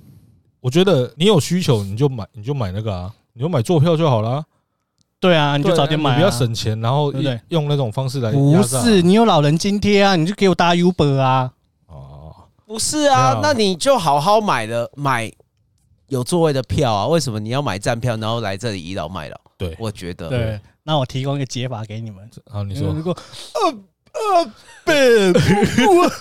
[0.62, 4.44] 我觉得你有需求，你就买，你就买那个啊，你就买坐票就好了。
[5.20, 7.12] 对啊，你就早点买，比较省钱，然后
[7.50, 8.32] 用那种方式来。
[8.32, 11.52] 不是，你有老人津贴啊，你就给我搭 Uber 啊。
[12.74, 15.32] 不是啊，那你就好好买了买
[16.08, 17.06] 有座位的票啊！
[17.06, 19.40] 为什么你要买站票，然后来这里倚老卖老？
[19.60, 20.28] 对，我觉得。
[20.28, 22.28] 对，那我提供一个解法给你们。
[22.50, 22.92] 好，你说。
[22.92, 23.16] 如果
[23.54, 23.78] 呃
[24.14, 24.46] 呃
[24.86, 25.34] ，Ben，
[25.88, 26.12] 我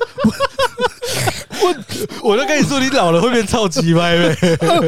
[1.61, 1.75] 我
[2.23, 4.37] 我都跟你说，你老了会变超级歪呗。
[4.61, 4.81] 呃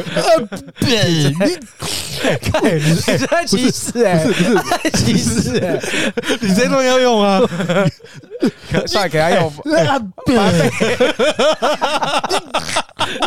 [0.80, 1.34] ，Ben，你
[2.50, 2.94] 看你
[3.26, 5.78] 在歧视哎，不是不是在歧视哎，
[6.40, 7.40] 你这段要用啊。
[8.86, 9.52] 算了，给他用。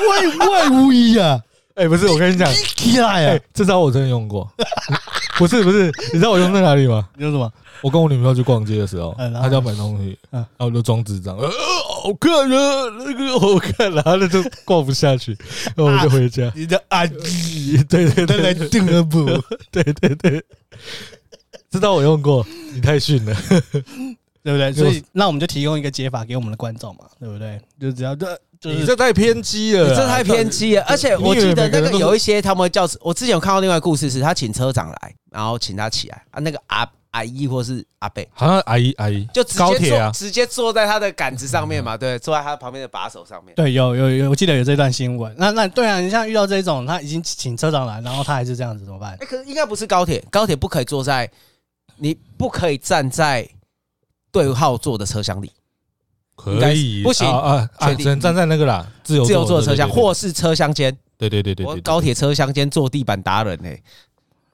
[0.10, 1.40] 万万无一啊！
[1.76, 2.52] 哎，不是，我跟你讲！
[3.54, 4.52] 这招我真的用过。
[5.38, 7.08] 不是不是，你知道我用在哪里吗？
[7.16, 7.52] 你用什么？
[7.82, 15.38] 我跟我女朋友去逛街的时候，她就要买东西，然后我就装智障，呃，好看啊，那个好看，然后那就逛不下去，
[15.76, 16.52] 然后我就回家。
[16.56, 19.26] 你的阿姨，对对对，来订个布，
[19.72, 20.44] 对对对，
[21.70, 23.36] 知道我用过，你太逊了。
[24.44, 24.72] 对不对？
[24.72, 27.60] 所以那我们就提供一个解法给我们的观众嘛，对不对？
[27.82, 30.84] 就只要这，你这太偏激了，你这太偏激了。
[30.88, 43.54] 而且我记得那个有一些他们叫，我之前有看到另外故事，是他请车长来，然后请他起来啊，那个阿阿姨或是阿贝，好像阿姨阿姨就直接坐直接坐在他的杆子上面嘛，对，坐在他旁边的把手上面。
[43.56, 45.34] 对，有有有，我记得有这段新闻。
[45.38, 49.16] 那那对啊，你像遇到这种，他已经请车长来，然后他还是这样子，怎么办？
[49.20, 51.30] 哎，可是应该不是高铁，高铁不可以坐在，
[51.98, 53.48] 你不可以站在。
[54.30, 55.52] 对号座的车厢里
[56.38, 57.94] 可以不行啊啊！
[57.96, 60.96] 只能站在那个啦，自由自由坐车厢或是车厢间。
[61.18, 63.70] 对对对对，高铁车厢间坐地板达人呢？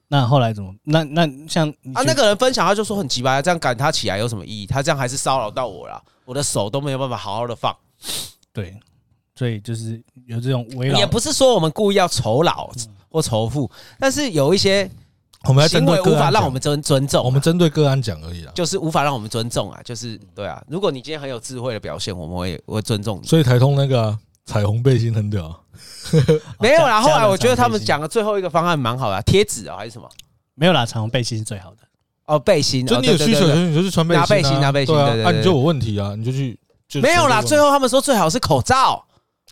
[0.08, 0.74] 那后来怎么？
[0.82, 4.66] 那那像啊，那个人分享他就说很奇葩，这样赶他起来有什么意义？
[4.66, 7.76] 他这样还是骚扰到我了，我的手都没有办法好好的放。
[8.52, 8.74] 对，
[9.36, 12.70] 所以就是有这种围绕，也不是说我们故意要酬劳
[13.10, 13.70] 或仇富，
[14.00, 14.90] 但是有一些。
[15.46, 20.62] 我们针对无法让我们尊尊重，我们针对个案讲而已啦，就是无法让我们尊重啊，就是对啊。
[20.68, 23.26] 如果你今天很有智慧的表现，我们会会尊重你。
[23.26, 25.54] 所以台通那个彩虹背心很屌，
[26.58, 27.02] 没有啦。
[27.02, 30.08] 后来我觉得他们讲的最后一个方案蛮好的，贴纸啊还是什么？
[30.54, 31.76] 没有啦，彩虹背心是最好的
[32.26, 32.38] 哦。
[32.38, 34.94] 背心，就你有需求，你就去穿背心，拿背心，拿背心。
[34.94, 36.58] 对对对，你就有问题啊，你就去。
[37.02, 39.04] 没有啦，最后他们说最好是口罩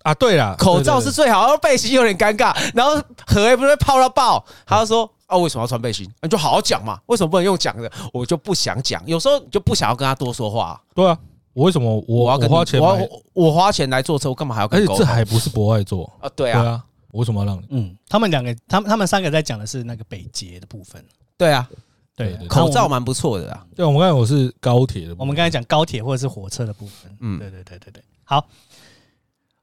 [0.04, 0.14] 啊。
[0.14, 5.10] 对啦，口罩是最好，然后背心有点尴尬，然后何也不是泡到爆，他就说。
[5.32, 6.06] 啊，为什么要穿背心？
[6.20, 7.00] 你就好好讲嘛。
[7.06, 7.90] 为什么不能用讲的？
[8.12, 9.02] 我就不想讲。
[9.06, 10.80] 有时候你就不想要跟他多说话。
[10.94, 11.18] 对啊，
[11.54, 12.80] 我为什么我，我要跟花钱？
[12.80, 14.68] 我我花钱来坐车，我干嘛还要？
[14.68, 16.28] 而且这还不是博爱坐啊？
[16.36, 17.66] 对啊，对啊，我为什么要让你？
[17.70, 21.02] 嗯，他们两个，他们他们三个在讲的是那个北捷的部分。
[21.38, 21.68] 对啊，
[22.14, 23.66] 对，口罩蛮不错的啊。
[23.74, 27.10] 对，我们刚才我是高铁的，我们刚才讲高铁或者是火车的部分。
[27.20, 28.02] 嗯，对对对对对。
[28.24, 28.46] 好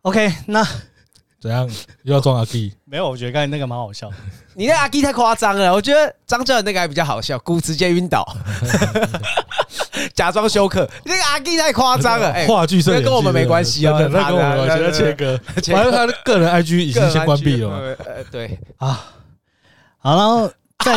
[0.02, 0.66] ，OK，那
[1.42, 1.70] 怎样
[2.04, 2.72] 又要装阿 K？
[2.86, 4.16] 没有，我觉得刚才那个蛮好笑的。
[4.56, 8.26] 你那阿 K 太夸张了，我觉得张教的那个还比较好笑，鼓直接晕倒，
[10.14, 10.90] 假装休克。
[11.06, 15.40] 那个阿 K 太夸张了，话剧社跟我们没关系啊，那跟我们觉得切割，
[15.74, 17.78] 反正他的个人 IG 已经先关闭了嘛。
[18.06, 19.06] 呃，对啊，
[20.00, 20.52] 好，然后。
[20.82, 20.96] 在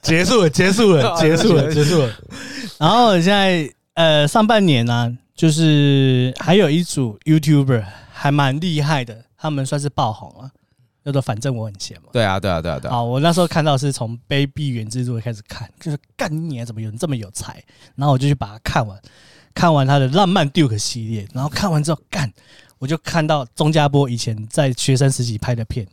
[0.00, 2.08] 结束了，结束了，结束了，结束了。
[2.78, 10.50] 然后现在呃，上半年呢、啊，就是还有一组 YouTuber 还蛮厉害的，他们算是爆红了，
[11.04, 12.08] 叫做反正我很闲嘛。
[12.12, 12.94] 对啊，对啊，对啊，对啊。
[12.94, 17.62] 好，我那时候看到是从 Baby 原制作开始看，就是干你啊怎么有人这么有才？
[17.96, 18.98] 然后我就去把它看完，
[19.52, 22.32] 看完他的浪漫 Duke 系列，然后看完之后干，
[22.78, 25.86] 我就看到钟家波以前在学生时期拍的片。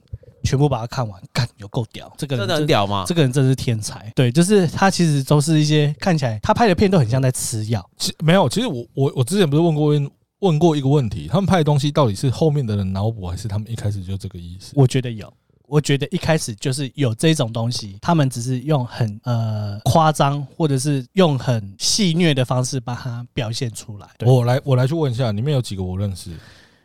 [0.44, 2.12] 全部把它看完，干有够屌！
[2.18, 3.04] 这个人真的很屌吗？
[3.08, 4.12] 这个人真是天才。
[4.16, 7.88] 对，就是他其实都是一些看起来他拍的片都很像在吃药。
[7.98, 14.74] 其没有，其实我我我之前不是问过问问过一个问题，他们拍的东西到底是后面的人脑补，还是他们一开始就这个意思？
[14.76, 15.32] 我觉得有，
[15.68, 24.08] 我觉得一开始就是有这种东西，他们只是用很呃夸张，或者是用很戏谑的方式把它表现出来。
[24.26, 26.32] 我来我来去问一下，里面有几个我认识。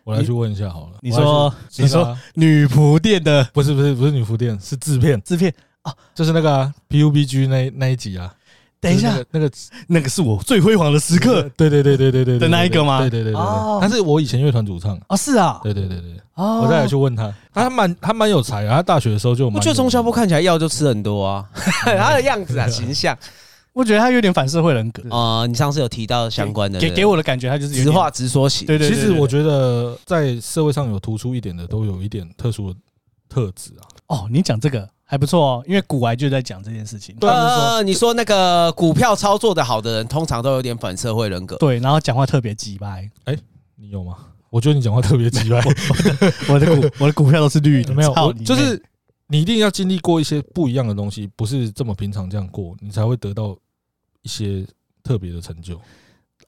[0.07, 0.99] 我来去问一下好了。
[1.01, 8.33] 你说，你说女仆店的不是不是不是女仆店，是制片制片啊，就是那个 PUBG 那那一集啊。
[8.79, 9.51] 等一下，那个
[9.89, 11.43] 那个是我最辉煌的时刻。
[11.57, 13.01] 对对对对对对的那一个吗？
[13.01, 13.43] 对对对对。
[13.81, 15.17] 他是我以前乐团主唱啊。
[15.17, 15.59] 是啊。
[15.65, 16.15] 对对对对。
[16.37, 18.77] 我再来去问他，他蛮他蛮有才啊。
[18.77, 21.45] 他大学的时候就，我觉得钟小波看起来药就吃很多啊，
[21.83, 23.17] 他的样子啊，形象。
[23.77, 25.47] 我觉得他有点反社会人格啊、呃！
[25.47, 28.67] 你上次有提到相关的，给给我的感觉，他就是直话直说型。
[28.67, 32.79] 对对，其实我觉得在社会上有突出一点的，都有一点特殊的
[33.29, 33.85] 特质啊。
[34.07, 37.15] 哦，你讲这个还不错哦，因为股癌就在讲这件事情。
[37.17, 41.57] 对，呃，你说那个股票操作的好的人，通常都有点反社会人格。
[41.59, 43.07] 对，然后讲话特别直白。
[43.25, 43.37] 哎，
[43.75, 44.17] 你有吗？
[44.49, 45.63] 我觉得你讲话特别直白。
[46.49, 48.83] 我的股，我的股票都是绿的，没有，就是
[49.29, 53.55] 你一定要经历过一些不一样的东西，不是这么平常这样过，你才会得到。
[54.27, 54.67] 一些
[55.05, 55.81] 特别的成就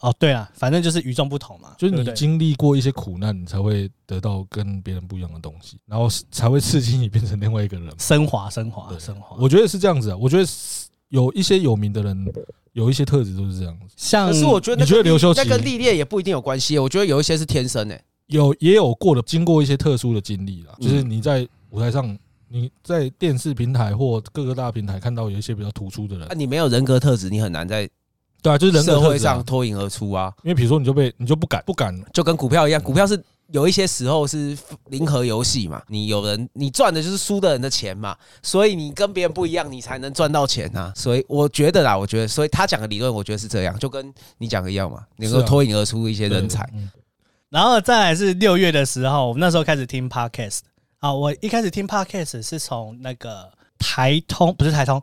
[0.01, 9.37] 哦，对啊，反正就是与众不同嘛，就是你经历过一些苦难，你才会得到跟别人不一样的东西，然后才会刺激你变成另外一个人，升华、升华、升华。
[9.39, 10.49] 我觉得是这样子啊，我觉得
[11.11, 12.33] 有一些有名的人，
[12.73, 13.95] 有一些特质都是这样子。
[13.97, 22.19] 像可是我觉得，你觉得刘修齐那跟历练也不一定有关系，我觉得有一些是天生诶，有也有过的，经过一些特殊的经历啦，就是你在舞台上。
[22.49, 27.89] 你在电视平台或各个大平台看到有一些比较突出的人，啊，你没有人格特质，你很难在
[28.41, 30.33] 对啊，就是人格社会上脱颖而出啊。
[30.43, 34.57] 因为比如说，你就被你就不敢不敢，就跟股票一样，股票是有一些时候是
[34.87, 40.93] 零和游戏嘛，你有人你赚的就是输的人的钱嘛，所以你跟别人不一样，你才能赚到钱啊。
[40.95, 46.69] 所以我觉得啦，我觉得，所以他讲的理论，我觉得是这样，就跟你讲的一样嘛，能够脱颖而出一些人才。
[47.51, 50.61] 然后再来是六月的时候，我们那时候开始听 Podcast。
[50.99, 55.01] 啊，我一开始听 Podcast 是从那个台通，不是台通，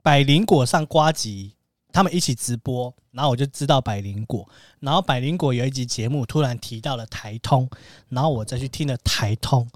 [0.00, 1.52] 百灵果上瓜集，
[1.92, 7.68] 他们一起直播，然后我就知道百灵果，然后百灵果有一集节目突然提到了台通，
[8.08, 9.68] 然后我再去听了台通，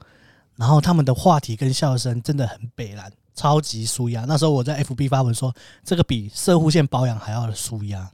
[0.54, 4.24] 然后他们的话题跟笑声真的很北蓝，超级舒压。
[4.26, 5.52] 那时候我在 FB 发文说，
[5.84, 8.08] 这个比射护线保养还要舒压，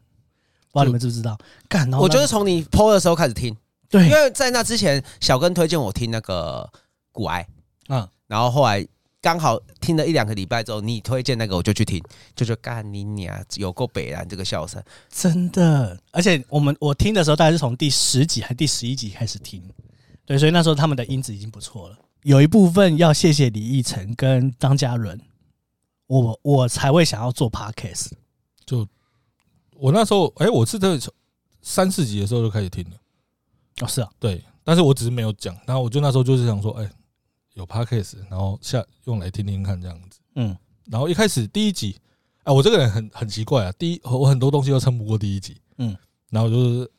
[0.72, 1.36] 不知道你们知不知道？
[1.68, 3.54] 干，我就是从你 PO 的时候开始听，
[3.90, 6.72] 对，因为在那之前小根推荐我听那个。
[7.16, 7.48] 股癌，
[7.88, 8.86] 嗯，然后后来
[9.22, 12.00] 刚好听了一两个礼拜之后，你推荐那个我就去听，
[12.36, 15.98] 就说干你娘，有够北然这个笑声，真的。
[16.12, 19.62] 而且我们我听的时候大概是从第十集还第十一集开始听，
[20.26, 21.96] 对，所以那时候他们的音质已经不错了。
[22.22, 25.18] 有一部分要谢谢李奕晨跟张嘉伦，
[26.06, 28.10] 我我才会想要做 podcast。
[28.64, 28.86] 就
[29.76, 30.98] 我那时候，哎，我是在
[31.62, 32.96] 三四集的时候就开始听了。
[33.80, 36.88] 哦，是啊，对，但是我只是没有讲，然后我就那时候就是想说，哎。
[37.56, 40.54] 有 podcast，然后下用来听听看这样子，嗯，
[40.90, 41.96] 然后一开始第一集，
[42.44, 45.96] 哎，我这个人很很奇怪啊，第一我很多东西都撑不过第一集，嗯，
[46.28, 46.90] 然后就是，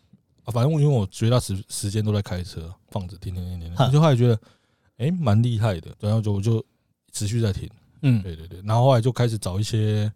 [0.45, 4.39] 反正因为我绝大时时间都在开车，放着听听听听，我，就后来觉得，
[4.97, 6.65] 哎，蛮厉害的，然后就我就
[7.11, 7.69] 持续在听，
[8.01, 10.11] 嗯，对对对，然后后来就开始找一些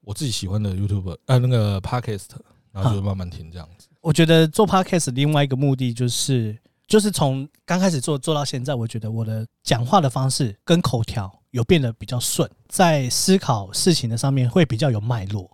[0.00, 2.30] 我自己喜欢的 YouTuber，呃，那个 podcast，
[2.72, 3.86] 然后就慢慢听这样子。
[4.00, 6.58] 我觉得做 podcast 另外一个目的就是。
[6.86, 15.50] 就是从刚开始做做到现在，我觉得我的讲话的方式跟口条有变得比较顺，在思考事情的上面会比较有脉络。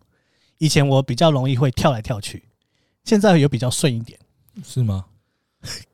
[0.58, 2.44] 以前我比较容易会跳来跳去，
[3.04, 4.18] 现在有比较顺一点，
[4.64, 5.06] 是吗？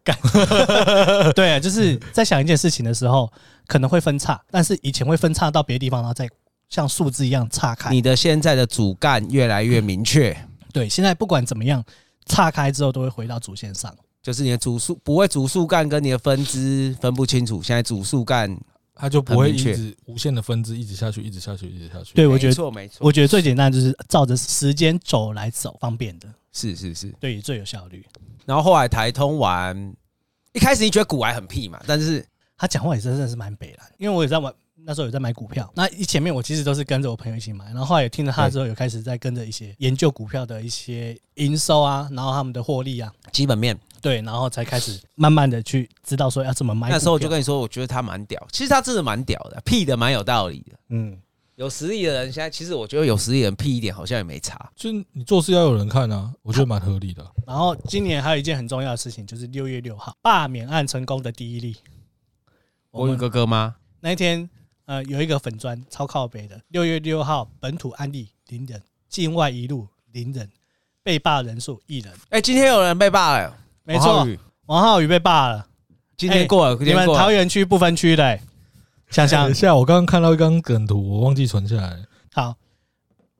[0.02, 0.16] 干
[1.36, 3.30] 对啊，就是在想一件事情的时候
[3.66, 6.28] 可能会分叉，但是以前会分叉到别的地方，然后再
[6.68, 7.90] 像数字一样岔开。
[7.90, 10.36] 你的现在的主干越来越明确。
[10.72, 11.84] 对，现在不管怎么样，
[12.26, 13.94] 岔开之后都会回到主线上。
[14.28, 18.54] 就是你的主树不会主树干跟你的分支分不清楚，现在主树干
[18.94, 22.12] 它就不会一直无限的分支一直下去，一直下去，一直下去。
[22.12, 22.98] 对，我觉得错没错。
[23.00, 26.28] 我觉得最简单就是照着时间轴来走，方便的。
[26.52, 28.04] 是是是，对，最有效率。
[28.44, 29.96] 然后后来台通完，
[30.52, 31.80] 一开始你觉得股癌很屁嘛？
[31.86, 32.22] 但是
[32.58, 34.52] 他讲话也真的是蛮北蓝，因为我也在玩。
[34.84, 46.88] 那时候有在买股票，那一前面我其实都是跟着我朋友一起买，然后后来也听了他之后，有开始在跟着一些研究股票的一些营收啊，然后他们的获利啊，基本面对，然后才开始慢慢的去知道说要怎么买。
[46.88, 50.78] 那时候我就跟你说，我觉得他蛮屌，其实他真的蛮屌的，屁的蛮有道理的。
[50.88, 51.18] 嗯，
[51.56, 57.24] 有实力的人现在其实我觉得有实力的人屁一点好像也没差，就你做事要有人看啊，我觉得蛮合理的。
[57.46, 61.76] 然后今年还有一件很重要的事情，就是六月六号罢免案成功的第一例，
[62.90, 63.76] 国语哥哥吗？
[64.00, 64.48] 那一天。
[64.88, 70.50] 呃，有一个粉砖超靠北的，六月六号本土案例零人，境外一路零人，
[71.02, 72.10] 被罢人数一人。
[72.30, 73.54] 哎，今天有人被罢了，
[73.88, 74.26] 没错，
[74.66, 75.66] 王浩宇被罢了。
[76.16, 78.38] 今天过了，你们桃园区不分区的，
[79.08, 81.96] 想想等一下，我刚刚看到一张梗图，我忘记存下来。
[82.34, 82.54] 好，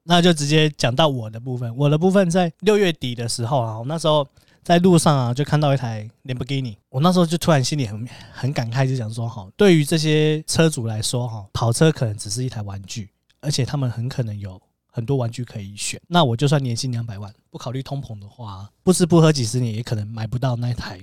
[0.04, 1.76] 那就直接讲到我的部分。
[1.76, 4.26] 我的部分在六月底的时候啊，我那时候。
[4.64, 13.08] 在路上啊，就看到一台 Lamborghini，，我那时候就突然心里很很感慨，就想说哈，对于这些车主来说哈，跑车可能只是一台玩具，
[13.40, 14.60] 而且他们很可能有
[14.98, 16.00] 很多玩具可以选。
[16.08, 21.00] 那我就算年薪两百万，不考虑通膨的话，不吃不喝几十年也可能买不到那台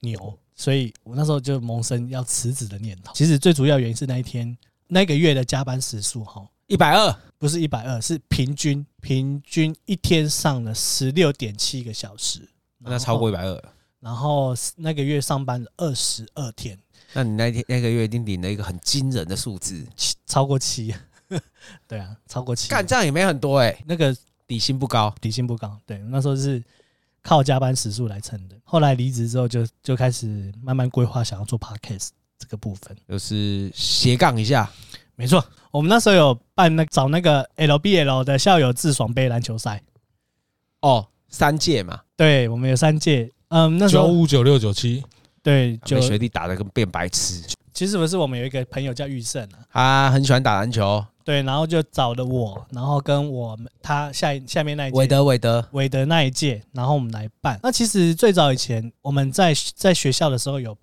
[0.00, 0.38] 牛。
[0.54, 3.14] 所以我那时候就萌生要辞职的念头。
[3.14, 4.54] 其实最主要原因是那一天
[4.88, 12.46] 那个月的加班时数哈，一百二，不是一百二，是平均平均一天上了十六点七个小时。
[12.80, 13.64] 那超过一百二，
[14.00, 16.78] 然后那个月上班二十二天，
[17.14, 19.86] 那你那天那个月一定领了一个很惊人的数字，
[20.26, 20.94] 超过七，
[21.86, 26.62] 对啊，超过七，干这样也没很多哎、欸，那个底薪不高，底薪不高，对，那时候是
[27.22, 28.56] 靠加班时数来撑的。
[28.64, 34.70] 后来离职之后就，就就开始慢慢规划想要做 podcast 这个部分，就是斜杠一下，
[35.16, 39.82] 没错，我们那时候有办那找那个 LBL 的校友自爽杯篮球赛，
[40.80, 41.06] 哦。
[41.30, 43.30] 三届嘛，对，我们有三届。
[43.48, 45.04] 嗯，那时候九五九六九七，
[45.42, 47.44] 对，被学弟打得跟变白痴。
[47.74, 57.60] 其实不是，我们有一个朋友叫玉胜啊，他很喜欢打篮球，对，然后就找了我，然后跟我们他下下面那一届韦德韦德韦德那一届，然后我们来办。
[57.62, 60.74] 那其实最早以前我们在在学校的时候有。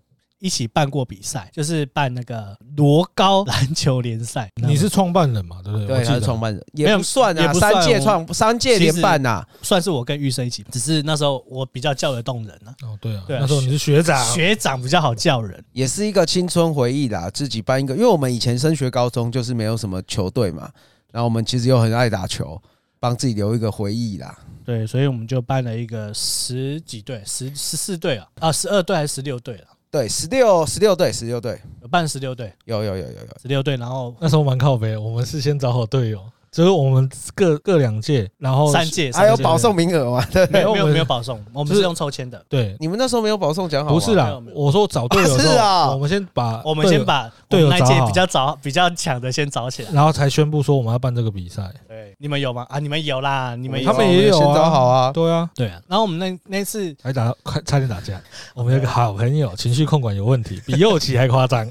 [0.46, 4.48] 一起办过比赛，就是办那个罗高篮球联赛。
[4.58, 5.60] 你是创办人嘛？
[5.64, 5.88] 对不对？
[5.88, 10.64] 对，他是创办人，也不算啊，三届创三届联办呐，算是我跟玉生一起。
[10.72, 12.70] 只是那时候我比较叫得动人啊。
[12.84, 17.28] 哦，对啊，那时候你是学长，学长比较好叫人，也是一个青春回忆啦。
[17.32, 20.70] 自己办一个，因为我们以前升学高中就是没有什么球队嘛，
[21.12, 22.62] 然后我们其实又很爱打球，
[23.00, 24.38] 帮自己留一个回忆啦。
[24.64, 29.68] 对，所以我们就办了一个十几队，十十四队啊，啊，十二队还是十六队了？
[29.96, 40.26] 对，十六十六队，十六队有办十六队，有有有有有十六队，然后那时候蛮靠北，我们是先找好队友，就是我们各各两届，然后三届还有保送名额嘛？
[40.34, 42.44] 对，没有没有没有保送，我们是用抽签的。
[42.50, 43.94] 对，你们那时候没有保送讲好？
[43.94, 51.72] 不是啦，我说找队友是啊，我们先把我们先把队友那届比较早比较强的先找起来，然后才宣布说我们要办这个比赛。
[51.96, 52.66] 对，你们有吗？
[52.70, 55.82] 啊，你们有啦，你们他们也有啊，找好啊，对啊，对啊。
[55.88, 58.22] 然后我们那那次还打快差点打架，
[58.54, 61.66] 我们有个好朋友情绪控管有问题，比右旗还夸张。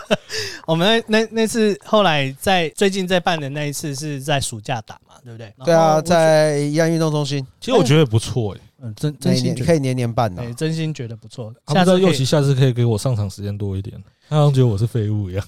[0.66, 5.54] 我们那那那次后来在最近在办的那一次是在暑假打嘛，对不对？
[5.64, 8.60] 对啊，在宜安运动中心，其实我觉得不错诶。
[8.82, 11.50] 嗯，真真心可以年年办的，真心觉得不错。
[11.68, 13.96] 下次右旗下次可以给我上场时间多一点，
[14.28, 15.44] 他好像觉得我是废物一样。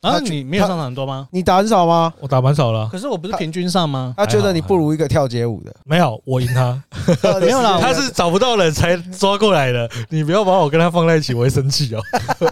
[0.00, 1.28] 然后你没有上场很多吗？
[1.32, 2.12] 你打很少吗？
[2.20, 2.88] 我打蛮少了。
[2.90, 4.14] 可是我不是平均上吗？
[4.16, 5.74] 他觉得你不如一个跳街舞的。
[5.84, 6.82] 没有，我赢他。
[7.40, 9.88] 没有啦，他是找不到人才抓过来的。
[10.08, 12.00] 你不要把我跟他放在一起，我会生气哦。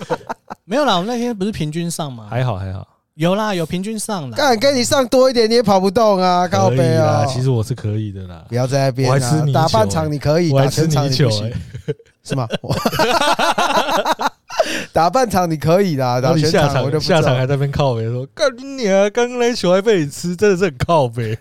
[0.64, 2.26] 没有啦，我那天不是平均上吗？
[2.30, 2.86] 还好还好。
[3.14, 4.36] 有啦，有平均上啦。
[4.36, 7.26] 干，跟你上多一点，你也跑不动啊，靠北啊。
[7.26, 8.44] 其实我是可以的啦。
[8.48, 11.52] 不要在那边啊，打半场你可以，打全场你不行，
[12.22, 12.48] 是吗？
[14.92, 19.08] 打半场你可以的，打全场我就下场还在那边靠北说，干你啊！
[19.10, 21.36] 刚刚那球还被你吃，真的是很靠北。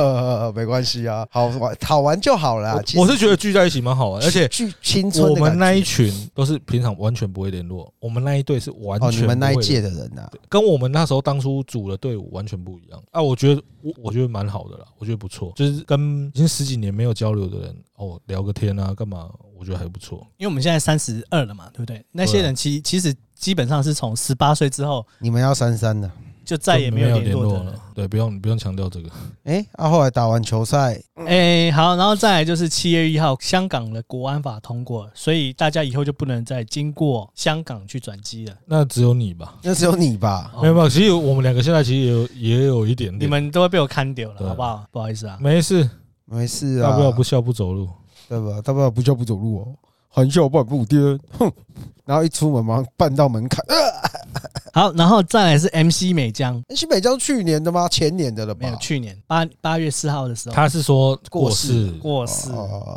[0.54, 2.82] 没关系啊，好玩好玩就好了。
[2.96, 5.30] 我是觉得聚在一起蛮好玩，而且聚青春。
[5.30, 13.20] 我们那一群都是平常完全不会联络，我们那一队是完全哦，你们那一届的人啊，跟我们那时候当初组的队伍完全不一样啊。
[13.22, 19.28] 我觉得我我觉得蛮好的啦，我觉得不错，就是跟已经十几年没有交流的人哦聊个天啊，干嘛？
[19.60, 22.02] 我觉得还不错，因为我们现在三十二了嘛，对不对？
[22.12, 26.10] 那些人其其实基本上是从十八岁之后，你们要三三的，
[26.46, 27.74] 就再也没有联络了。
[27.94, 29.10] 对，不用不用强调这个。
[29.44, 38.56] 哎、欸，啊，后来打完球赛，哎、欸，好，然后再来就是七月一号，香港的国安法通过，所以大家以后就不能再经过香港去转机了。
[38.64, 39.58] 那只有你吧？
[39.62, 40.50] 那只有你吧？
[40.62, 44.86] 没有没有，其实我们两个现在其实也有也有一点点，你们都会被我看掉了，好不好？
[44.90, 45.86] 不好意思啊，没事
[46.24, 47.88] 没事啊，大不了不笑不走路，
[48.30, 48.62] 对吧？
[48.64, 49.74] 他爸爸不叫不走路哦。
[50.12, 51.50] 含笑半步癫，哼！
[52.04, 53.64] 然后一出门马上绊到门槛。
[54.72, 57.88] 好，然后再来是 MC 美江，MC 美江去年的吗？
[57.88, 58.66] 前年的了吧？
[58.66, 62.50] 没有，去年八八月四号的时候，他是说过世，过世，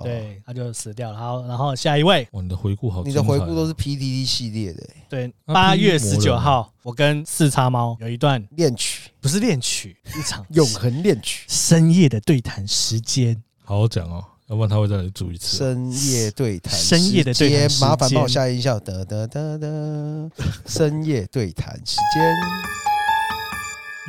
[0.03, 1.17] 对，他就死掉了。
[1.17, 4.83] 好，然后下一位，哇你的回顾好，你的回顾都是 PDD 系列的。
[5.09, 14.23] 对，八月十九号，我跟四叉猫有一段恋曲，不是恋曲，一场永恒恋曲，深夜的对谈时间，好好讲哦。
[14.53, 15.57] 要不然他会再来住一次。
[15.57, 18.79] 深夜对谈，深夜的对谈，麻烦帮我下音效。
[18.79, 19.67] 哒哒哒哒，
[20.67, 22.23] 深夜对谈时间，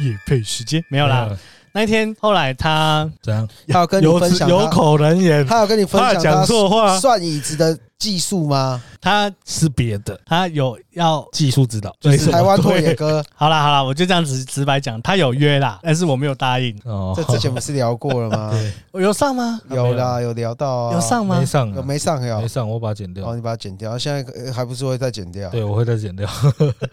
[0.07, 1.35] 夜配时间没有啦。
[1.73, 3.49] 那一天后来他怎样？
[3.69, 8.83] 他要跟你分享有口人言，他要跟你分享讲错话算椅子的技术吗？
[9.01, 13.25] 他是别的，他有要技术指导，就是台湾拓野哥。
[13.35, 16.79] 好啦好啦，我就这样子直白讲，他有约啦，但是我没有答应。
[16.85, 18.53] 哦，这之前不是聊过了吗？
[18.93, 19.61] 我有上吗？
[19.71, 21.39] 有啦，有聊到，有上吗？
[21.39, 22.25] 没上，有没上？
[22.25, 23.29] 有没上，我把它剪掉。
[23.29, 25.49] 哦，你把它剪掉，现在还不是会再剪掉？
[25.51, 26.29] 对，我会再剪掉。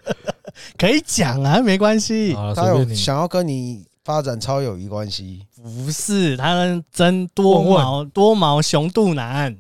[0.78, 2.34] 可以讲啊，没关系。
[2.56, 3.86] 他有想要跟你。
[4.04, 9.56] 发展超友谊关系不是他们争多毛多毛雄度男，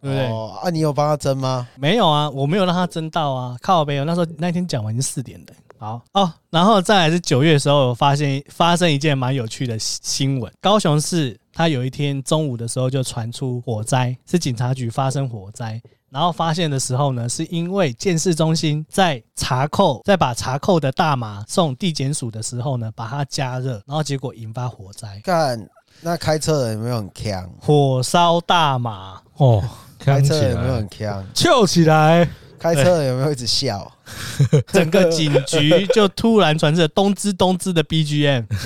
[0.00, 0.26] 对不对？
[0.28, 1.66] 哦，啊，你有帮他争吗？
[1.76, 3.56] 没有啊，我没有让他争到啊。
[3.60, 5.52] 靠北，那时候那天讲完是四点的。
[5.80, 10.52] 好哦，然后再来是九月的时候，我发现发生一件蛮有趣的新闻。
[10.60, 15.80] 高雄市他有一天中午的时候就传出火灾，是警察局发生火灾。
[16.10, 25.20] 然后发现的时候呢，是因为建设中心在查扣，在把查扣的大麻送地检署的时候呢，把它加热，然后结果引发火灾。
[25.22, 25.68] 干
[26.00, 27.48] 那开车人有没有很强？
[27.60, 29.62] 火烧大麻哦，
[29.98, 31.26] 开车有没有很强？
[31.34, 32.28] 翘起来，
[32.58, 33.90] 开车有没有一直笑？
[34.72, 38.44] 整个警局就突然传着咚吱咚吱的 BGM。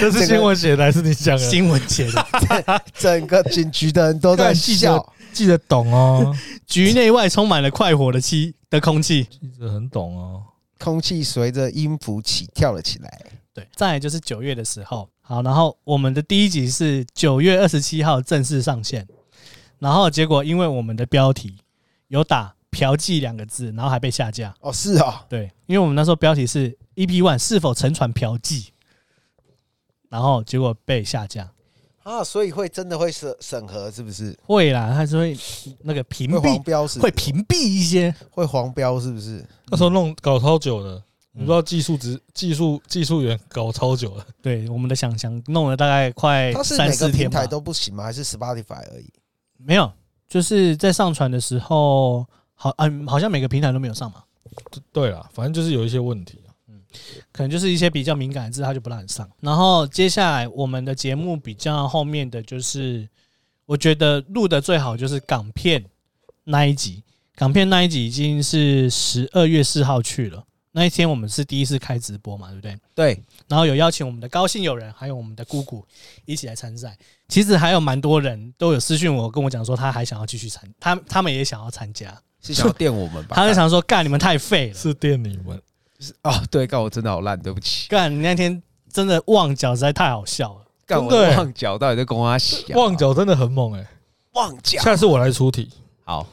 [0.00, 1.50] 这是新闻写的还是你讲的？
[1.50, 5.14] 新闻写的， 整个警局的人都在笑。
[5.32, 10.42] 记得懂哦，局内外充满了快活的气的空气，记得很懂哦。
[10.76, 13.18] 空气随着音符起跳了起来。
[13.54, 19.06] 对，再来就是九月的时候，好，然后我们的第一集是九月二十七号正式上线，
[19.80, 21.58] 然后结果因为我们的标题
[22.06, 24.54] 有打“嫖妓”两个字，然后还被下架。
[24.60, 28.68] 哦，是啊，对，因为我们那时候标题是 EP One 是否沉船嫖妓，
[30.08, 31.50] 然后结果被下架。
[32.02, 34.36] 啊，所以会真的会审审核是不是？
[34.42, 35.36] 会啦，他是会
[35.82, 39.44] 那个屏蔽，黄标是会屏蔽一些，会黄标是不是？
[39.70, 41.02] 那时候弄搞超久了，
[41.32, 44.26] 你不知道技术值技术技术员搞超久了。
[44.42, 48.04] 对，我们的想象弄了大概快三四天，平台都不行吗？
[48.04, 49.10] 还是 Spotify 而已？
[49.64, 49.92] 没有，
[50.28, 54.22] 就是在上传的时候，好嗯，好像每个平台都没有上嘛。
[54.92, 56.38] 对了，反正就是有一些问题。
[56.68, 56.80] 嗯
[57.30, 59.28] 可能就是一些比较敏感的字，他就不让你上。
[59.40, 63.08] 然后接下来我们的节目比较后面的就是，
[63.64, 65.84] 我觉得录的最好就是港片
[66.44, 67.04] 那一集。
[67.36, 72.78] 港片那一集已经是十二月四号去了，那一天我们是第一次开直播嘛，对不对？
[72.94, 73.24] 对。
[73.48, 75.84] 然后有邀请我们的高兴友人，还有我们的姑姑
[76.24, 76.96] 一起来参赛。
[77.28, 83.34] 其实还有蛮多人都有私讯我，跟我讲说他还想要继续参，他他们也想要参加，是想要电我们吧？
[83.34, 85.60] 他就想说干你们太废了，是电你们。
[86.22, 87.88] 哦，对，干我真的好烂，对不起。
[87.88, 88.62] 干你那天
[88.92, 90.64] 真的旺角实在太好笑了。
[90.86, 92.58] 干我旺角到底在跟我笑？
[92.74, 93.86] 旺角真的很猛哎、欸！
[94.32, 95.68] 旺角，下次我来出题。
[96.04, 96.26] 好，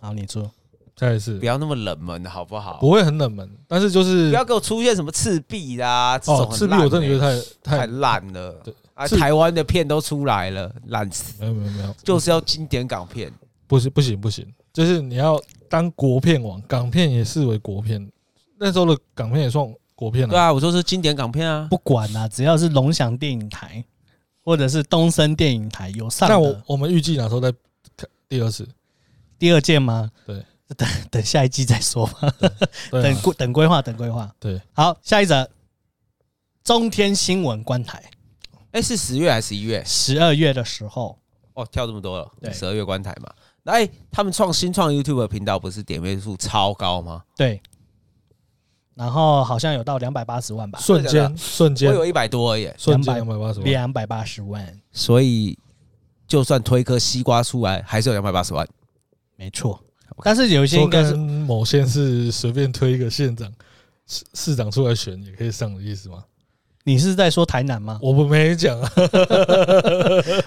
[0.00, 0.48] 好，你出。
[0.98, 2.78] 下一次不要那么冷门，好不好？
[2.80, 8.52] 不会很冷门，但是就是不要给我出现什么赤壁啦，这种、欸、哦，赤壁我真的觉得太太烂了。
[8.64, 11.34] 对啊，台湾的片都出来了，烂死。
[11.38, 13.30] 没有没有没有，就是要经典港片。
[13.66, 15.38] 不是不行不行，就是你要
[15.68, 18.10] 当国片王，港片也视为国片。
[18.58, 20.28] 那时候的港片也算国片了。
[20.30, 23.84] 对啊，我说是经典港片啊，不管啊，只要是龙翔电影台
[24.42, 26.26] 或者是东森电影台有上。
[26.28, 27.52] 那我我们预计哪时候再
[27.96, 28.66] 看第二次？
[29.38, 30.10] 第二届吗？
[30.24, 30.42] 对，
[30.74, 32.32] 等等下一季再说吧。
[32.90, 34.34] 等规等规划，等规划。
[34.40, 35.48] 对，好，下一则
[36.64, 38.02] 中天新闻观台。
[38.72, 39.82] 哎，是十月还是十一月？
[39.84, 41.18] 十二月的时候。
[41.54, 42.30] 哦，跳这么多了。
[42.40, 43.32] 对，十二月观台嘛。
[43.62, 47.22] 那哎，他们创新创 YouTube 频道不是点阅数超高吗？
[47.36, 47.60] 对。
[48.94, 55.58] 然后好像有到两百八十万吧，瞬间瞬间，我有一百多而已，瞬间两百八十万，两百八十万，所以
[56.26, 58.66] 就算推颗西瓜出来，还是有两百八十万，
[59.36, 59.78] 没错。
[60.22, 63.52] 但是有一些应该是某县是随便推一个县长，
[64.06, 66.24] 市市长出来选也可以上的意思吗？
[66.84, 67.98] 你是在说台南吗？
[68.00, 68.92] 我们没讲啊，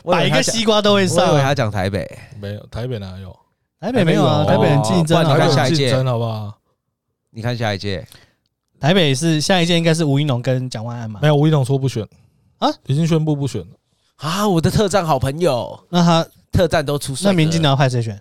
[0.05, 1.27] 哪一个西瓜都会上。
[1.27, 2.09] 我以为他讲台北，
[2.39, 3.37] 没有台北哪有？
[3.79, 5.33] 台北没有啊，台北很竞争啊。
[5.33, 6.57] 你看下一届好不好？
[7.31, 8.07] 你看下一届，
[8.79, 11.19] 台北是下一届应该是吴一农跟蒋万安嘛？
[11.21, 12.07] 没有，吴一农说不选
[12.57, 13.67] 啊，已经宣布不选了
[14.15, 14.47] 啊！
[14.47, 18.19] 我的特战好朋友，那他特战都出，那民进党要派谁选？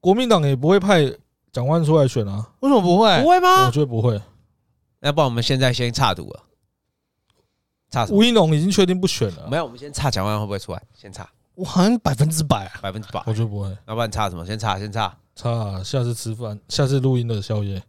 [0.00, 1.12] 国民党也不会派
[1.52, 2.50] 蒋万出来选啊？
[2.60, 3.22] 为什么不会？
[3.22, 3.66] 不会吗？
[3.66, 4.20] 我觉得不会。
[5.00, 6.42] 要不然我们现在先插赌了。
[7.90, 9.48] 差吴英龙已经确定不选了。
[9.50, 10.82] 没有，我们先插蒋万安会不会出来？
[10.94, 11.28] 先插。
[11.54, 13.22] 我好像百分之百啊，百分之百。
[13.26, 13.68] 我觉得不会。
[13.86, 14.46] 要不然插什么？
[14.46, 15.14] 先插，先插。
[15.34, 17.82] 插下次吃饭，下次录音的宵夜。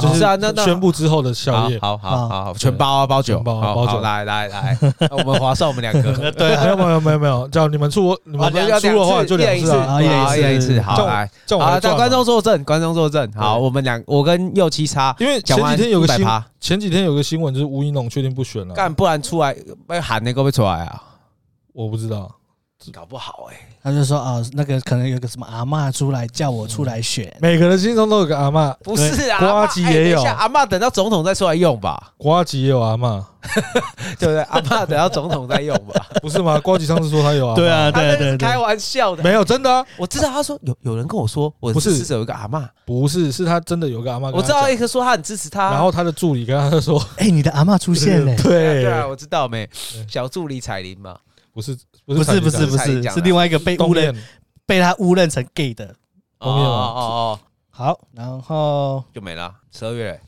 [0.00, 4.78] 就是啊，那那宣布之后的宵夜，好好好好，全包啊，包酒，包包酒，来来来，
[5.10, 10.06] 我们划算我们两个， 对，没有没有没有没有，叫你们出，你们要出的话就两次啊，一
[10.40, 16.26] 人一次，好来，好，叫观众作证，观众作证，好，我们两，我跟右七叉，因为前几天有个新，
[16.60, 19.54] 前几天有个新闻就是吴怡农确定不选了，干，不然出来
[19.86, 21.02] 被喊那个会出来啊，
[21.72, 22.30] 我不知道。
[22.92, 33.22] 搞不好哎、欸，他就说啊，那个可能有个什么阿嬷出来叫我出来选，嗯、每个人心中都有个阿嬷，不是啊，瓜吉也有，阿嬷等到总统再出来用吧，瓜吉也有阿嬷，
[34.18, 34.40] 对不对？
[34.44, 36.58] 阿嬷等到总统再用吧， 不是吗？
[36.60, 48.82] 瓜吉上次说他有啊， 对啊，对对对，开玩笑的，没有真的、啊，我知道他说有有人跟我说，我支持有一个阿嬷，不是，是他真的有个阿嬷，我知道一个说他很支持他，然后他的助理跟他说，哎，你的阿嬷出现了，对。
[48.82, 49.68] 对啊，我知道没，
[50.08, 51.16] 小助理彩铃嘛。
[51.52, 51.76] 不是
[52.06, 54.16] 不是不是不是是另外一个被误认
[54.66, 55.86] 被他误认成 gay 的
[56.38, 57.40] 哦哦哦
[57.70, 59.54] 好，然后就没了。
[59.70, 60.20] 十二月，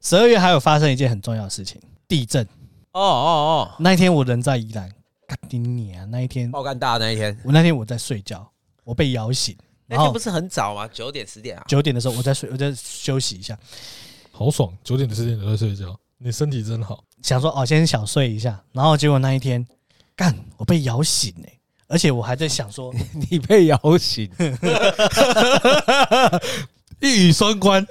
[0.00, 2.44] 十二月还有发生一件很重要的事情，地震。
[2.92, 4.88] 哦哦哦，那一天我人在宜兰，
[5.26, 6.04] 干你啊！
[6.04, 8.48] 那一天爆干大那一天，我那天我在睡觉，
[8.84, 9.56] 我被摇醒。
[9.86, 10.88] 那天不是很早吗？
[10.92, 11.64] 九点十点啊？
[11.66, 13.58] 九点的时候我在睡，我在休息一下，
[14.30, 14.72] 好爽。
[14.84, 17.02] 九点十点都在睡觉，你身体真好。
[17.22, 19.66] 想说哦，先小睡一下，然后结果那一天。
[20.20, 20.36] 干！
[20.58, 21.58] 我被摇醒哎、欸，
[21.88, 22.92] 而且我还在想说，
[23.30, 24.30] 你被摇醒，
[27.00, 27.86] 一语双关。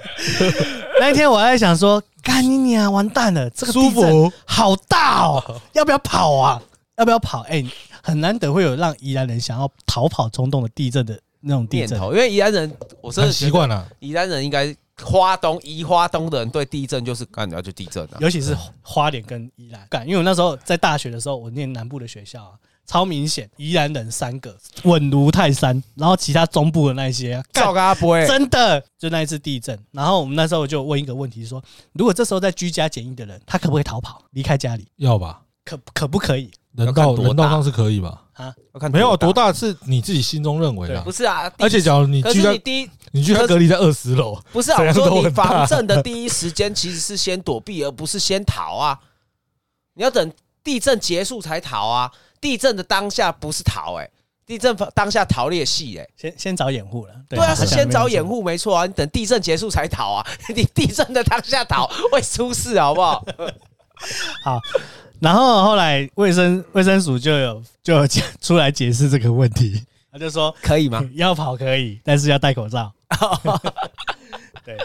[1.00, 6.62] 那一天我还在想说，干你娘，完蛋了，这个舒服好大哦，要不要跑啊？
[6.98, 7.40] 要不要跑？
[7.50, 7.66] 哎、欸，
[8.00, 14.72] 很难得会有让宜兰人想要逃跑冲动的地震的那种地震，因为宜兰人，我真的习惯了，宜兰人应该。
[15.04, 22.52] 花东宜花东的人对地震就是干，你要就地震啊，尤其是花莲跟宜兰干，因为我那时候在大学的时候，我念南部的学校啊，
[22.86, 34.88] 超明显宜兰人三个稳如泰山，然后其他中部的那些照嘎不会，真的就那一次地震，然后我们那时候就问一个问题说，如果这时候在居家检疫的人，他可不可以逃跑离开家里？
[34.96, 35.42] 要吧？
[35.64, 36.50] 可可不可以？
[36.76, 38.22] 人道人道上是可以吧？
[38.34, 38.54] 啊，
[38.92, 41.50] 没有多大是你自己心中认为的，不是啊？
[41.58, 42.90] 而且假如你居家第一。
[43.12, 44.40] 你居然隔离在二十楼？
[44.52, 48.96] 不是啊，我说你防震的第一时间其实是先躲避，而不是先逃啊！
[49.94, 52.12] 你要等地震结束才逃啊！
[52.40, 54.08] 地震的当下不是逃，哎，
[54.46, 57.14] 地震当下逃裂戏，哎，先先找掩护了。
[57.28, 58.86] 对啊，是先找掩护，没错啊！
[58.86, 60.26] 你等地震结束才逃啊！
[60.54, 63.24] 你地震的当下逃会出事，好不好？
[64.44, 64.60] 好，
[65.20, 68.06] 然后后来卫生卫生署就有就有
[68.40, 71.06] 出来解释这个问题，他就说可以吗？
[71.14, 72.92] 要跑可以，但是要戴口罩。
[74.64, 74.76] 对，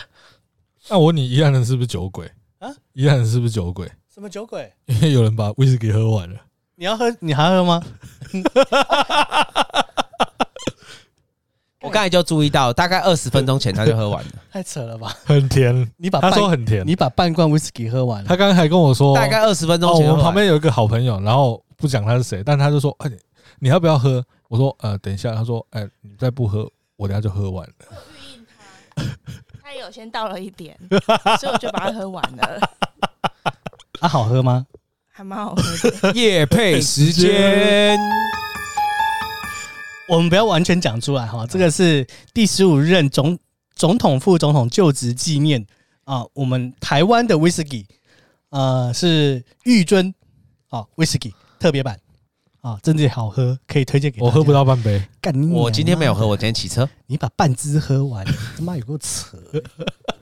[0.89, 2.29] 那我问你，宜兰人是不是酒鬼
[2.59, 2.69] 啊？
[2.93, 3.89] 宜兰人是不是酒鬼？
[4.13, 4.71] 什么酒鬼？
[4.85, 6.39] 因为有人把威士忌喝完了。
[6.75, 7.09] 你要喝？
[7.21, 7.81] 你还喝吗？
[11.85, 14.31] 我刚才就注意到，大概二十分钟前他就喝完了。
[14.51, 15.15] 太扯了吧？
[15.23, 15.89] 很甜。
[15.97, 18.27] 你把他说很甜，你把半罐威士忌喝完了。
[18.27, 20.09] 他刚刚还跟我说，大概二十分钟前。
[20.09, 23.11] 我旁边有一个好朋友，然后不讲他是谁，但他就说：“哎，
[23.59, 27.73] 你要不要喝？”我说：“呃，等一下。”他说：“哎，你再不喝。”我等下就喝完了。
[27.89, 28.45] 我预应
[28.95, 29.03] 他，
[29.61, 30.77] 他有先倒了一点，
[31.39, 32.59] 所以我就把它喝完了。
[33.99, 34.65] 啊，好喝吗？
[35.11, 35.61] 还蛮好喝
[36.01, 36.13] 的。
[36.13, 37.97] 夜配时间，
[40.07, 41.45] 我们不要完全讲出来哈。
[41.47, 43.37] 这个是第十五任总
[43.75, 45.65] 总统、副总统就职纪念
[46.03, 46.23] 啊。
[46.33, 47.85] 我们台湾的威士忌，
[48.49, 50.13] 呃，是玉尊
[50.69, 51.99] 啊威士忌特别版。
[52.61, 54.31] 啊，真的好喝，可以推荐给我。
[54.31, 54.99] 喝不到半杯，
[55.53, 56.89] 我今天没有喝，我今天骑车。
[57.05, 58.25] 你把半支喝完，
[58.57, 59.37] 他妈有够扯。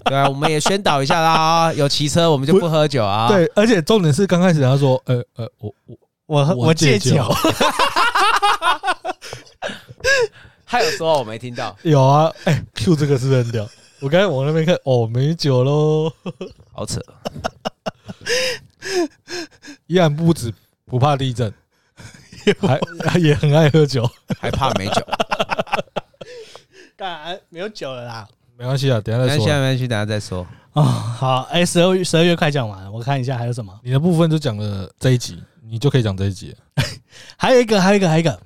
[0.03, 3.29] 对啊，我们也宣导一下啦， 有骑车我们就不喝酒啊。
[3.29, 7.33] 对，而且重点是刚开始他说，呃呃，我我我我戒酒。
[10.65, 11.75] 他有说我没听到？
[11.83, 13.69] 有啊，哎，Q 这个是不是很屌？
[13.99, 16.11] 我刚才往那边看，哦，没酒喽，
[16.73, 16.99] 好扯。
[19.87, 20.53] 依然不止
[20.85, 21.53] 不怕地震。
[23.07, 25.01] 还也很爱喝酒，还怕没酒？
[26.97, 28.27] 当然没有酒了啦。
[28.57, 29.45] 没关系啊，等下再说。
[29.45, 30.45] 现在没关系，等下再说。
[30.73, 33.73] 哦，好，哎，十二月十二月快讲完了，我看一下还有什么。
[33.81, 36.53] 你的部分就讲了这一集，你就可以讲这一集。
[37.37, 38.37] 还有一个，还有一个，还有一个，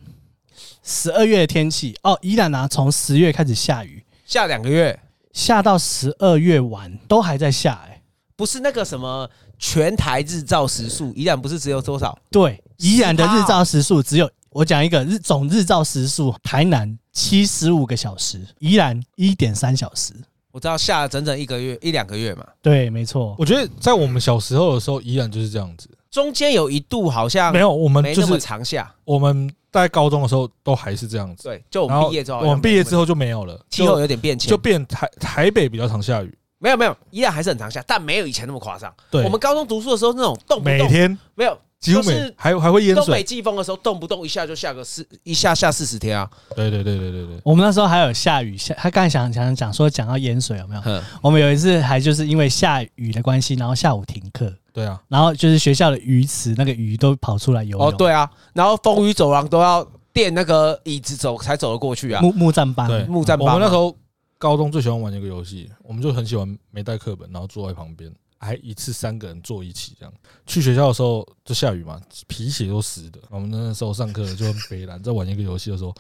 [0.89, 4.97] 十二月的天气哦，宜兰啊，从十月开始下雨，下两个月，
[5.33, 8.01] 下到十二月晚都还在下，哎，
[8.38, 9.29] 不是那个什么
[9.59, 12.17] 全台日照时数，宜兰不是只有多少？
[12.31, 20.13] 对，宜兰的日照时数只有，我讲一个日总日照时数，台南七十五个小时，宜兰一点三小时。
[20.53, 23.35] 我知道下了整整一个月一两个月嘛，对，没错。
[23.38, 25.89] 我觉得在我们小时候的时候，依然就是这样子。
[26.09, 28.89] 中间有一度好像没有，我们就是没那么长下。
[29.03, 31.43] 我们在高中的时候都还是这样子。
[31.43, 36.38] 对，就我们毕业之后，我们毕业之后就没有了，气候有点变迁，就变台台北比较常下雨。
[36.59, 38.93] 没有没有，依然还是很常下，但没有以前那么夸张。
[39.11, 41.57] 对，我们高中读书的时候那种动不动每天没有。
[41.80, 43.05] 几乎每还还会淹水。
[43.05, 46.28] 东北季风的时候，动不动一下就下个四，一下下四十天啊！
[46.55, 47.39] 对对对对对对。
[47.43, 50.82] 我们那时候还有下雨下，他刚才想想讲说讲到淹水有没有？
[51.21, 54.51] 我们有一次还就是因为下雨的关系，然后下午停课。
[54.78, 55.01] 对啊。
[55.07, 57.88] 然后就是学校的鱼池那个鱼都跑出来游泳。
[57.88, 58.30] 哦，对啊。
[58.53, 62.21] 然后风雨走廊都要垫那个椅子走才走得过去啊。
[62.21, 62.88] 木木栈板。
[62.88, 63.47] 对，木栈板。
[63.47, 63.97] 我们那时候
[64.38, 68.13] 高中最喜欢玩一个游戏，我们就很喜欢没带课本，然后坐在旁边。
[68.39, 70.13] 还一次三个人坐一起这样，
[70.45, 73.19] 去学校的时候就下雨嘛，皮鞋都湿的。
[73.32, 75.91] 我们那时候上课就很北烂，在玩一个游戏的时候，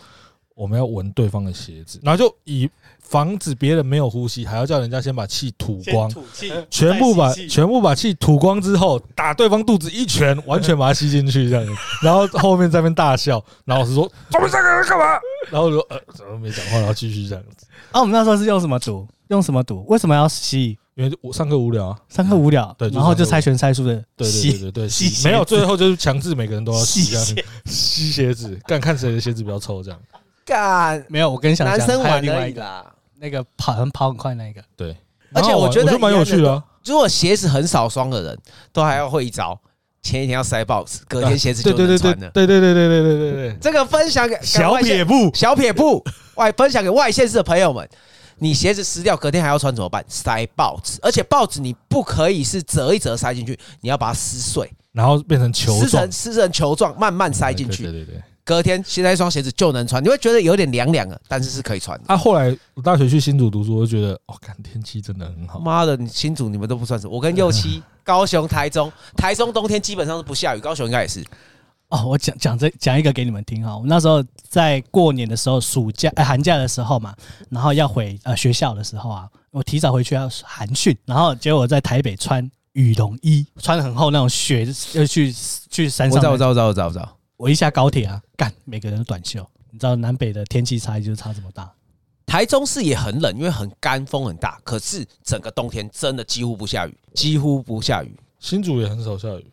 [0.57, 2.67] 我们要闻对方的鞋子，然后就以
[2.99, 6.11] 防止别人没有呼吸，还要叫人家先把气吐光，
[6.71, 11.71] 全部把全部把气吐光之后，打对方肚子一拳，完全把它吸进去这样子。
[12.01, 15.05] 然后后面在那边大笑，然后老师说：“我们三个人干嘛？”
[15.51, 17.67] 然后我说：“呃，怎么没讲话？”然后继续这样子。
[17.91, 19.07] 啊，我们那时候是用什么赌？
[19.27, 19.85] 用什么赌？
[19.87, 20.77] 为什么要吸？
[20.95, 24.89] 因为我上课无聊啊，上课无聊，对，然后就猜拳猜输的，对对对对 对，
[25.23, 29.99] 没有，最后就是强制每个人都要吸这样，吸鞋子，看看谁的鞋子比较臭这样。
[30.47, 32.85] 干没有，我跟你讲，男生玩另外一个，
[33.19, 34.95] 那个跑很跑很快那个，对，
[35.33, 36.63] 而且我觉得蛮有趣的。
[36.85, 38.39] 如果鞋子很少双的人，
[38.71, 39.59] 都还要会一招，
[40.01, 42.29] 前一天要塞报纸，隔天鞋子就能穿了。
[42.29, 46.01] 对对对对对对对对，这个分享给小撇步，小撇步
[46.35, 47.87] 外分享给外县市的朋友们。
[48.39, 50.05] 你鞋子湿掉，隔天还要穿怎么办？
[50.07, 57.81] 塞报纸，而且报纸你不可以是折一折塞进去，你要把它撕碎，然后变成球状，撕成撕成球状，慢慢塞进去。
[57.81, 62.05] 对对对，隔天现在一双鞋子就能穿，你会觉得有点凉凉的，但是是可以穿的。
[62.07, 65.59] 啊，后来我大学去新竹读书，我就觉得哦，看天气真的很好。
[65.59, 71.21] 妈的，你新竹你们都不算什么，我跟右七、高雄、台中， 台中冬天基本上是不下雨，高雄应该也是。
[71.89, 73.75] 哦，我讲讲这讲一个给你们听哈。
[73.75, 77.13] 我们那时候在过年的时候，暑假、呃、寒假的时候嘛，
[77.49, 85.33] 然后要回呃学校的时候啊，我提早回去要寒训，然后结果我在台北穿羽绒衣，穿的很厚那种雪，要去
[85.69, 86.15] 去山上。
[86.15, 87.17] 我知道，我知道，我知道，我知道。
[87.37, 89.47] 我一下高铁啊，干，每个人都短袖。
[89.69, 91.71] 你知道南北的天气差异就是差这么大。
[92.25, 98.11] 台中市也很冷，因为很干，风很大，可是整个冬天真的几乎不下雨，几乎不下雨。
[98.39, 99.45] 新竹也很少下雨，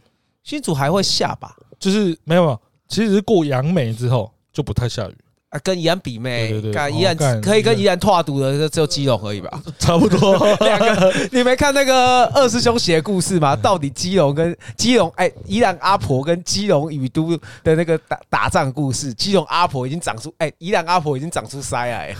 [0.42, 1.54] 新竹还会下吧？
[1.78, 2.58] 就是没有，
[2.88, 5.16] 其实是过杨梅之后就不太下雨
[5.54, 5.60] 啊。
[5.62, 6.50] 跟宜兰比妹，
[6.92, 10.36] 宜兰可以跟宜兰拓赌的就只有基隆而已吧， 差不多。
[10.60, 13.54] 两个，你没看那个二师兄写的故事吗？
[13.54, 22.14] 到底基隆跟基隆，哎，宜兰阿婆跟基隆雨都的那个打打仗故事，基隆阿婆已经长出，哎，宜兰阿婆已经长出腮来，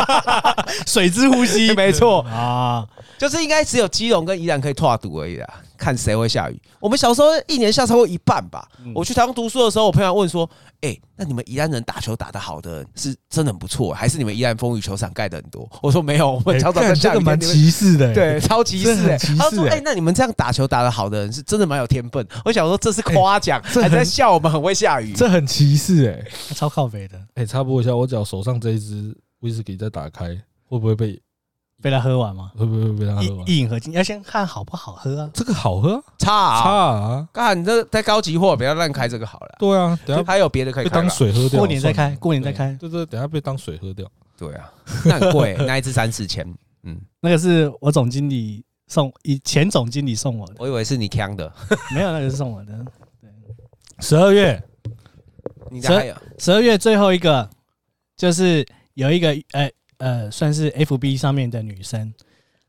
[0.86, 2.86] 水之呼吸，没错啊，
[3.18, 5.48] 就是应该只有基隆跟宜兰可以拓赌而已啦。
[5.76, 6.60] 看谁会下雨？
[6.78, 8.68] 我们小时候一年下超过一半吧。
[8.94, 10.48] 我去台湾读书的时候，我朋友问说
[10.82, 19.18] ：“哎，那你们宜兰人打球打得好的是真的很不错，还是你们宜兰风雨球场盖的很多？”我说：“没有，我们常常在下雨。”蛮歧视的，对，超歧视。
[19.36, 27.20] 他说：“哎，那你们这样打球打得好的人是真的蛮有天分。”我想说这是夸奖，还在笑我们很会下雨，这很歧视哎，超靠北的。
[27.34, 30.28] 哎，插播一下，我只要手上这一支威士忌再打开，
[30.64, 31.20] 会不会被？
[31.80, 32.52] 被他喝完吗？
[32.56, 33.48] 会不会被他喝完？
[33.48, 35.30] 一饮而尽，要先看好不好喝啊。
[35.32, 37.28] 这个好喝，差啊差啊！
[37.32, 39.56] 干，你这太高级货，不要乱开这个好了。
[39.58, 41.58] 对啊，等下还有别的可以当水喝掉。
[41.58, 42.76] 过年再开，过年再开。
[42.80, 44.06] 对对，等下被当水喝掉。
[44.36, 44.72] 对啊，
[45.04, 46.46] 那很贵， 那一支三四千。
[46.82, 50.54] 嗯，那个是我总经理送，以前总经理送我的。
[50.58, 51.52] 我以为是你锵的，
[51.94, 52.72] 没有，那个是送我的。
[53.20, 53.30] 对，
[54.00, 54.62] 十二月，
[55.70, 57.48] 你还有十二月最后一个，
[58.16, 59.70] 就是有一个呃
[60.00, 62.12] 呃，算是 FB 上面的女生。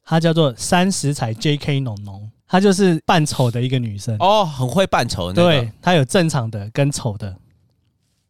[0.05, 1.79] 她叫做三十彩 J.K.
[1.79, 5.61] 农农，她就是扮丑的一个女生哦，很会扮丑的那个。
[5.61, 7.35] 对，她有正常的跟丑的，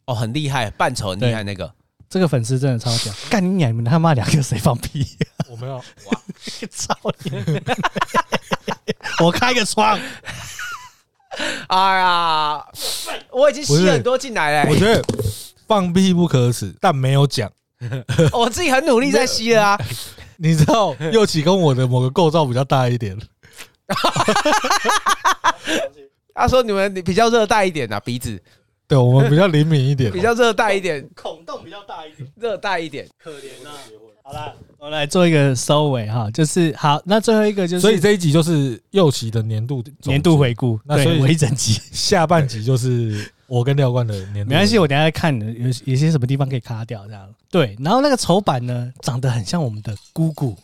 [0.05, 1.71] 哦，很厉害，扮丑很厉害那个。
[2.09, 3.71] 这个粉丝真的超屌， 干你娘！
[3.71, 5.07] 你们他妈两个谁放屁？
[5.49, 6.21] 我没有，哇，
[6.69, 6.93] 操
[7.23, 7.31] 你！
[9.23, 9.97] 我开个窗。
[11.67, 12.65] 哎呀，
[13.31, 14.69] 我已经吸很多进来了。
[14.69, 15.01] 我觉得
[15.65, 17.49] 放屁不可耻，但没有讲。
[18.33, 19.79] 我自己很努力在吸了啊。
[20.37, 23.17] 你知道右起跟我的某个构造比较大一点。
[26.33, 28.41] 他说你们比较热带一点啊，鼻子。
[28.87, 33.71] 对，我们比较灵敏一点，比较热带一点，孔洞比较大一点，热带一点，可怜啊。
[34.23, 47.29] 好了，我来做一个收尾哈，就是好，那最后一个就是，所以这一集就是祐齐的年度年度回顾，那所以我一整集下半集就是我跟廖冠的年度，没关系，我等下再看有有些什么地方可以卡掉这样。
[47.51, 50.55] 对，然后那个丑版呢，长得很像我们的姑姑，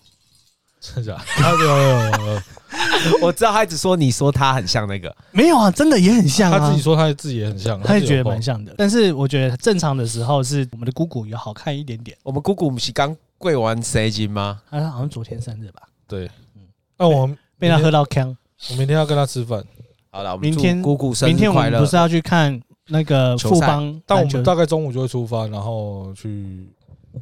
[0.80, 2.44] 真的假的？
[3.22, 6.60] 我知道他一直说你说他很像那个，没有啊，真的也很像啊。
[6.60, 8.74] 他自己说他自己也很像，他也觉得蛮像的。
[8.78, 12.18] 但是我觉得正常的时候是我们的姑姑有好看一点点。
[12.24, 14.62] 我们姑姑不是刚跪完蛇精吗？
[14.70, 15.82] 他好像昨天生日吧？
[16.08, 16.26] 对，
[16.56, 16.62] 嗯。
[16.98, 18.36] 那我们被他喝到呛，
[18.72, 19.64] 我明天要跟他吃饭。
[20.10, 21.38] 好了，明天姑姑生日快乐。
[21.38, 24.02] 明天我们不是要去看那个富邦？
[24.06, 26.68] 但我们大概中午就会出发，然后去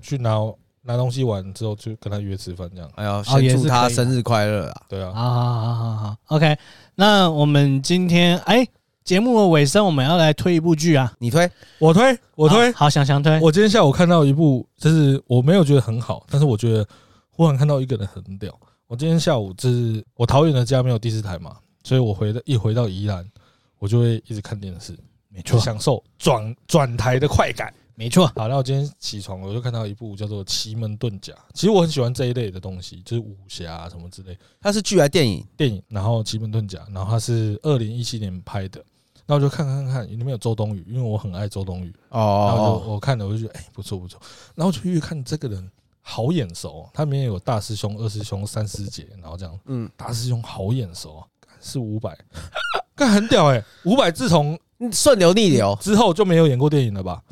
[0.01, 0.39] 去拿。
[0.87, 2.87] 拿东西完之后就跟他约吃饭，这样。
[2.93, 4.81] 哎呀，先祝他生日快乐啊！
[4.87, 6.55] 对啊，好好好好好，OK。
[6.93, 8.63] 那我们今天哎，
[9.03, 11.11] 节目的尾声我们要来推一部剧啊！
[11.17, 13.41] 你推，我推，我推，好想想推。
[13.41, 16.87] 我今天下午看到一部，就是我没有觉得很好，但是我觉得
[17.31, 18.55] 忽然看到一个人很屌。
[18.85, 23.27] 我今天下午就是我桃园的家没有第四台嘛，所以我回的一回到宜兰，
[23.79, 24.95] 我就会一直看电视，
[25.29, 27.73] 没错，享受转转台的快感。
[27.97, 31.31] 没错，好，那我今天起床，我就看到一部叫做《奇门遁甲》。
[31.53, 34.37] 其实我很喜欢这一类的东西，就是武侠啊什么之类。
[34.59, 35.45] 它是剧还是电影？
[35.55, 35.81] 电影。
[35.87, 38.83] 然后《奇门遁甲》，然后它是二零一七年拍的。
[39.25, 41.95] 那我就看看看，里面有周冬雨，因为我很爱周冬雨。
[42.09, 42.51] 哦。
[42.53, 44.19] 然后我看了，我就觉得哎，不错不错。
[44.55, 45.71] 然后就越看这个人
[46.01, 49.57] 好眼熟，他里面有大师兄、二师兄、三师姐，然后这样。
[49.67, 49.89] 嗯。
[49.95, 51.23] 大师兄好眼熟，
[51.61, 52.13] 是伍佰，
[52.93, 53.63] 看很屌哎！
[53.85, 54.59] 伍佰自从
[54.91, 57.23] 顺流逆流之后就没有演过电影了吧？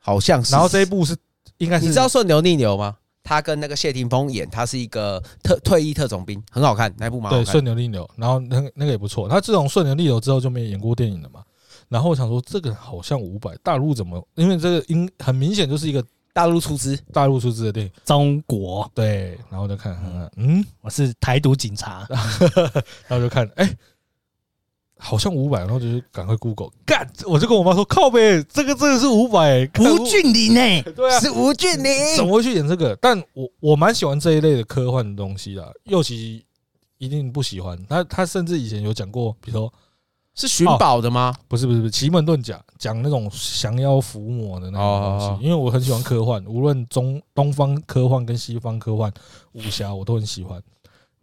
[0.00, 1.16] 好像是，然后这一部是
[1.58, 2.96] 应该是你知道顺流逆流吗？
[3.22, 7.44] 他跟那个谢霆锋演，他是一个特退役特种兵，很好看，那部蛮好看。
[7.44, 9.28] 对，顺流逆流，然后那个那个也不错。
[9.28, 11.42] 他自从顺流逆流之后就没有演过电影了嘛。
[11.88, 14.26] 然后我想说，这个好像五百，大陆怎么？
[14.36, 17.92] 因为这个应很明显就是一个大陆出资，大陆出资的电影。
[18.04, 22.06] 中国对，然后就看看看，嗯，我是台独警察，
[23.06, 23.70] 然后就看，哎。
[25.00, 30.82] 好像五百，然后就是赶快 Google 干，我就跟我妈说靠呗，这个真的是五百，吴俊霖呢？
[30.94, 32.94] 对啊，是吴俊霖，怎么会去演这个？
[33.00, 35.74] 但我我蛮喜欢这一类的科幻的东西的。
[35.86, 36.44] 祐齐
[36.98, 39.72] 一定不喜欢，他他甚至以前有讲过，比如说
[40.34, 41.34] 是寻宝的吗？
[41.48, 49.12] 不是不是不是，奇门遁甲讲那种降妖伏魔的那种东西，因为我很喜欢科幻，无论中东方科幻跟西方科幻
[49.52, 50.62] 武侠，我都很喜欢。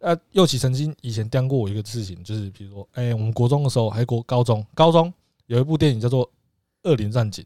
[0.00, 5.12] 呃，右起曾经以前讲过我一个事情，就是比如说，哎，我们国中的时候，还国高中，高中
[5.46, 6.24] 有一部电影叫做
[6.84, 7.44] 《恶灵战警》，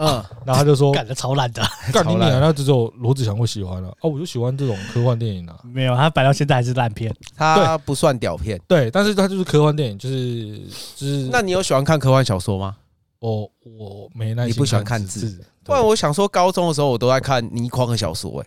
[0.00, 1.62] 嗯，然后他就说，干的超烂的，
[1.92, 10.58] 干你娘，那只有罗志祥会喜欢了，哦，我就喜欢这种科幻电影啊，没有，他摆到现在还是烂片，他不算屌片，对，但是他就是科幻电影，就是
[10.96, 12.76] 就是，那你有喜欢看科幻小说吗？
[13.20, 18.46] 我我没那，你不喜欢看字，不然我想说，高中的时候我都在看倪匡的小说，哎，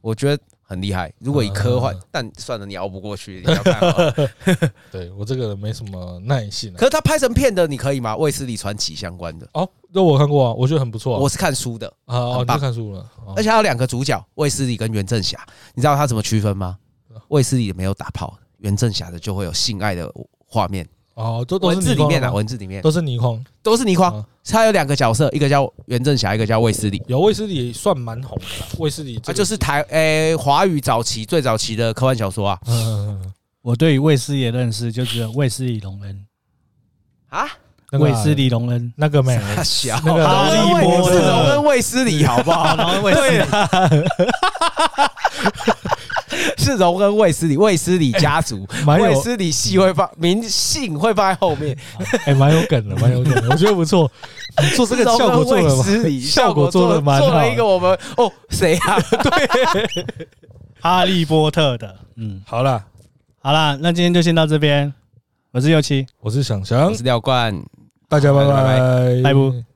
[0.00, 0.42] 我觉得。
[0.68, 3.42] 很厉害，如果以科幻，但算了，你熬不过去。
[3.46, 3.96] 你要看好
[4.92, 6.70] 对我这个人没什么耐性。
[6.74, 8.14] 可是他拍成片的，你可以吗？
[8.14, 11.18] 卫斯理传奇相关的哦，那我看过啊，我觉得很不错。
[11.18, 15.42] 我是看书的啊，哦，你看书了，而且还有两个主角，卫斯理跟袁振霞，
[15.74, 16.76] 你知道他怎么区分吗？
[17.28, 20.12] 卫斯理没有打炮，袁振霞的就会有性爱的
[20.46, 20.86] 画面。
[21.18, 22.80] 哦，都都是文字里面啊，文字里面。
[22.80, 24.24] 都是倪匡，都是倪匡。
[24.44, 27.02] 他有两个角色，一个叫袁振霞，一个叫卫斯理。
[27.08, 28.44] 有卫斯理算蛮红的，
[28.78, 32.58] 卫斯理他就是台诶华语早期最早期的科幻小说啊。
[32.68, 33.20] 嗯，
[33.62, 36.24] 我对于卫斯理的认识就只有卫斯理隆恩
[37.30, 37.48] 啊，
[37.98, 42.76] 卫斯理隆恩那个没小那个哈利波特荣恩卫斯理好不好？
[42.76, 43.44] 荣恩卫斯理。
[46.58, 51.76] 是荣恩卫斯理，卫斯理家族，卫斯理系会放名姓会放在后面，
[52.26, 54.10] 哎，蛮有梗的，蛮有梗的，我觉得不错。
[54.74, 57.26] 做这个效果做的，效果做的蛮好。
[57.26, 58.98] 做了一个我们哦，谁啊？
[59.22, 60.06] 对，
[60.80, 61.94] 哈利波特的。
[62.16, 62.84] 嗯，好了，
[63.40, 64.92] 好了，那今天就先到这边。
[65.50, 67.54] 我是右七，我是想想，我是廖冠，
[68.08, 69.67] 大家拜拜，拜拜。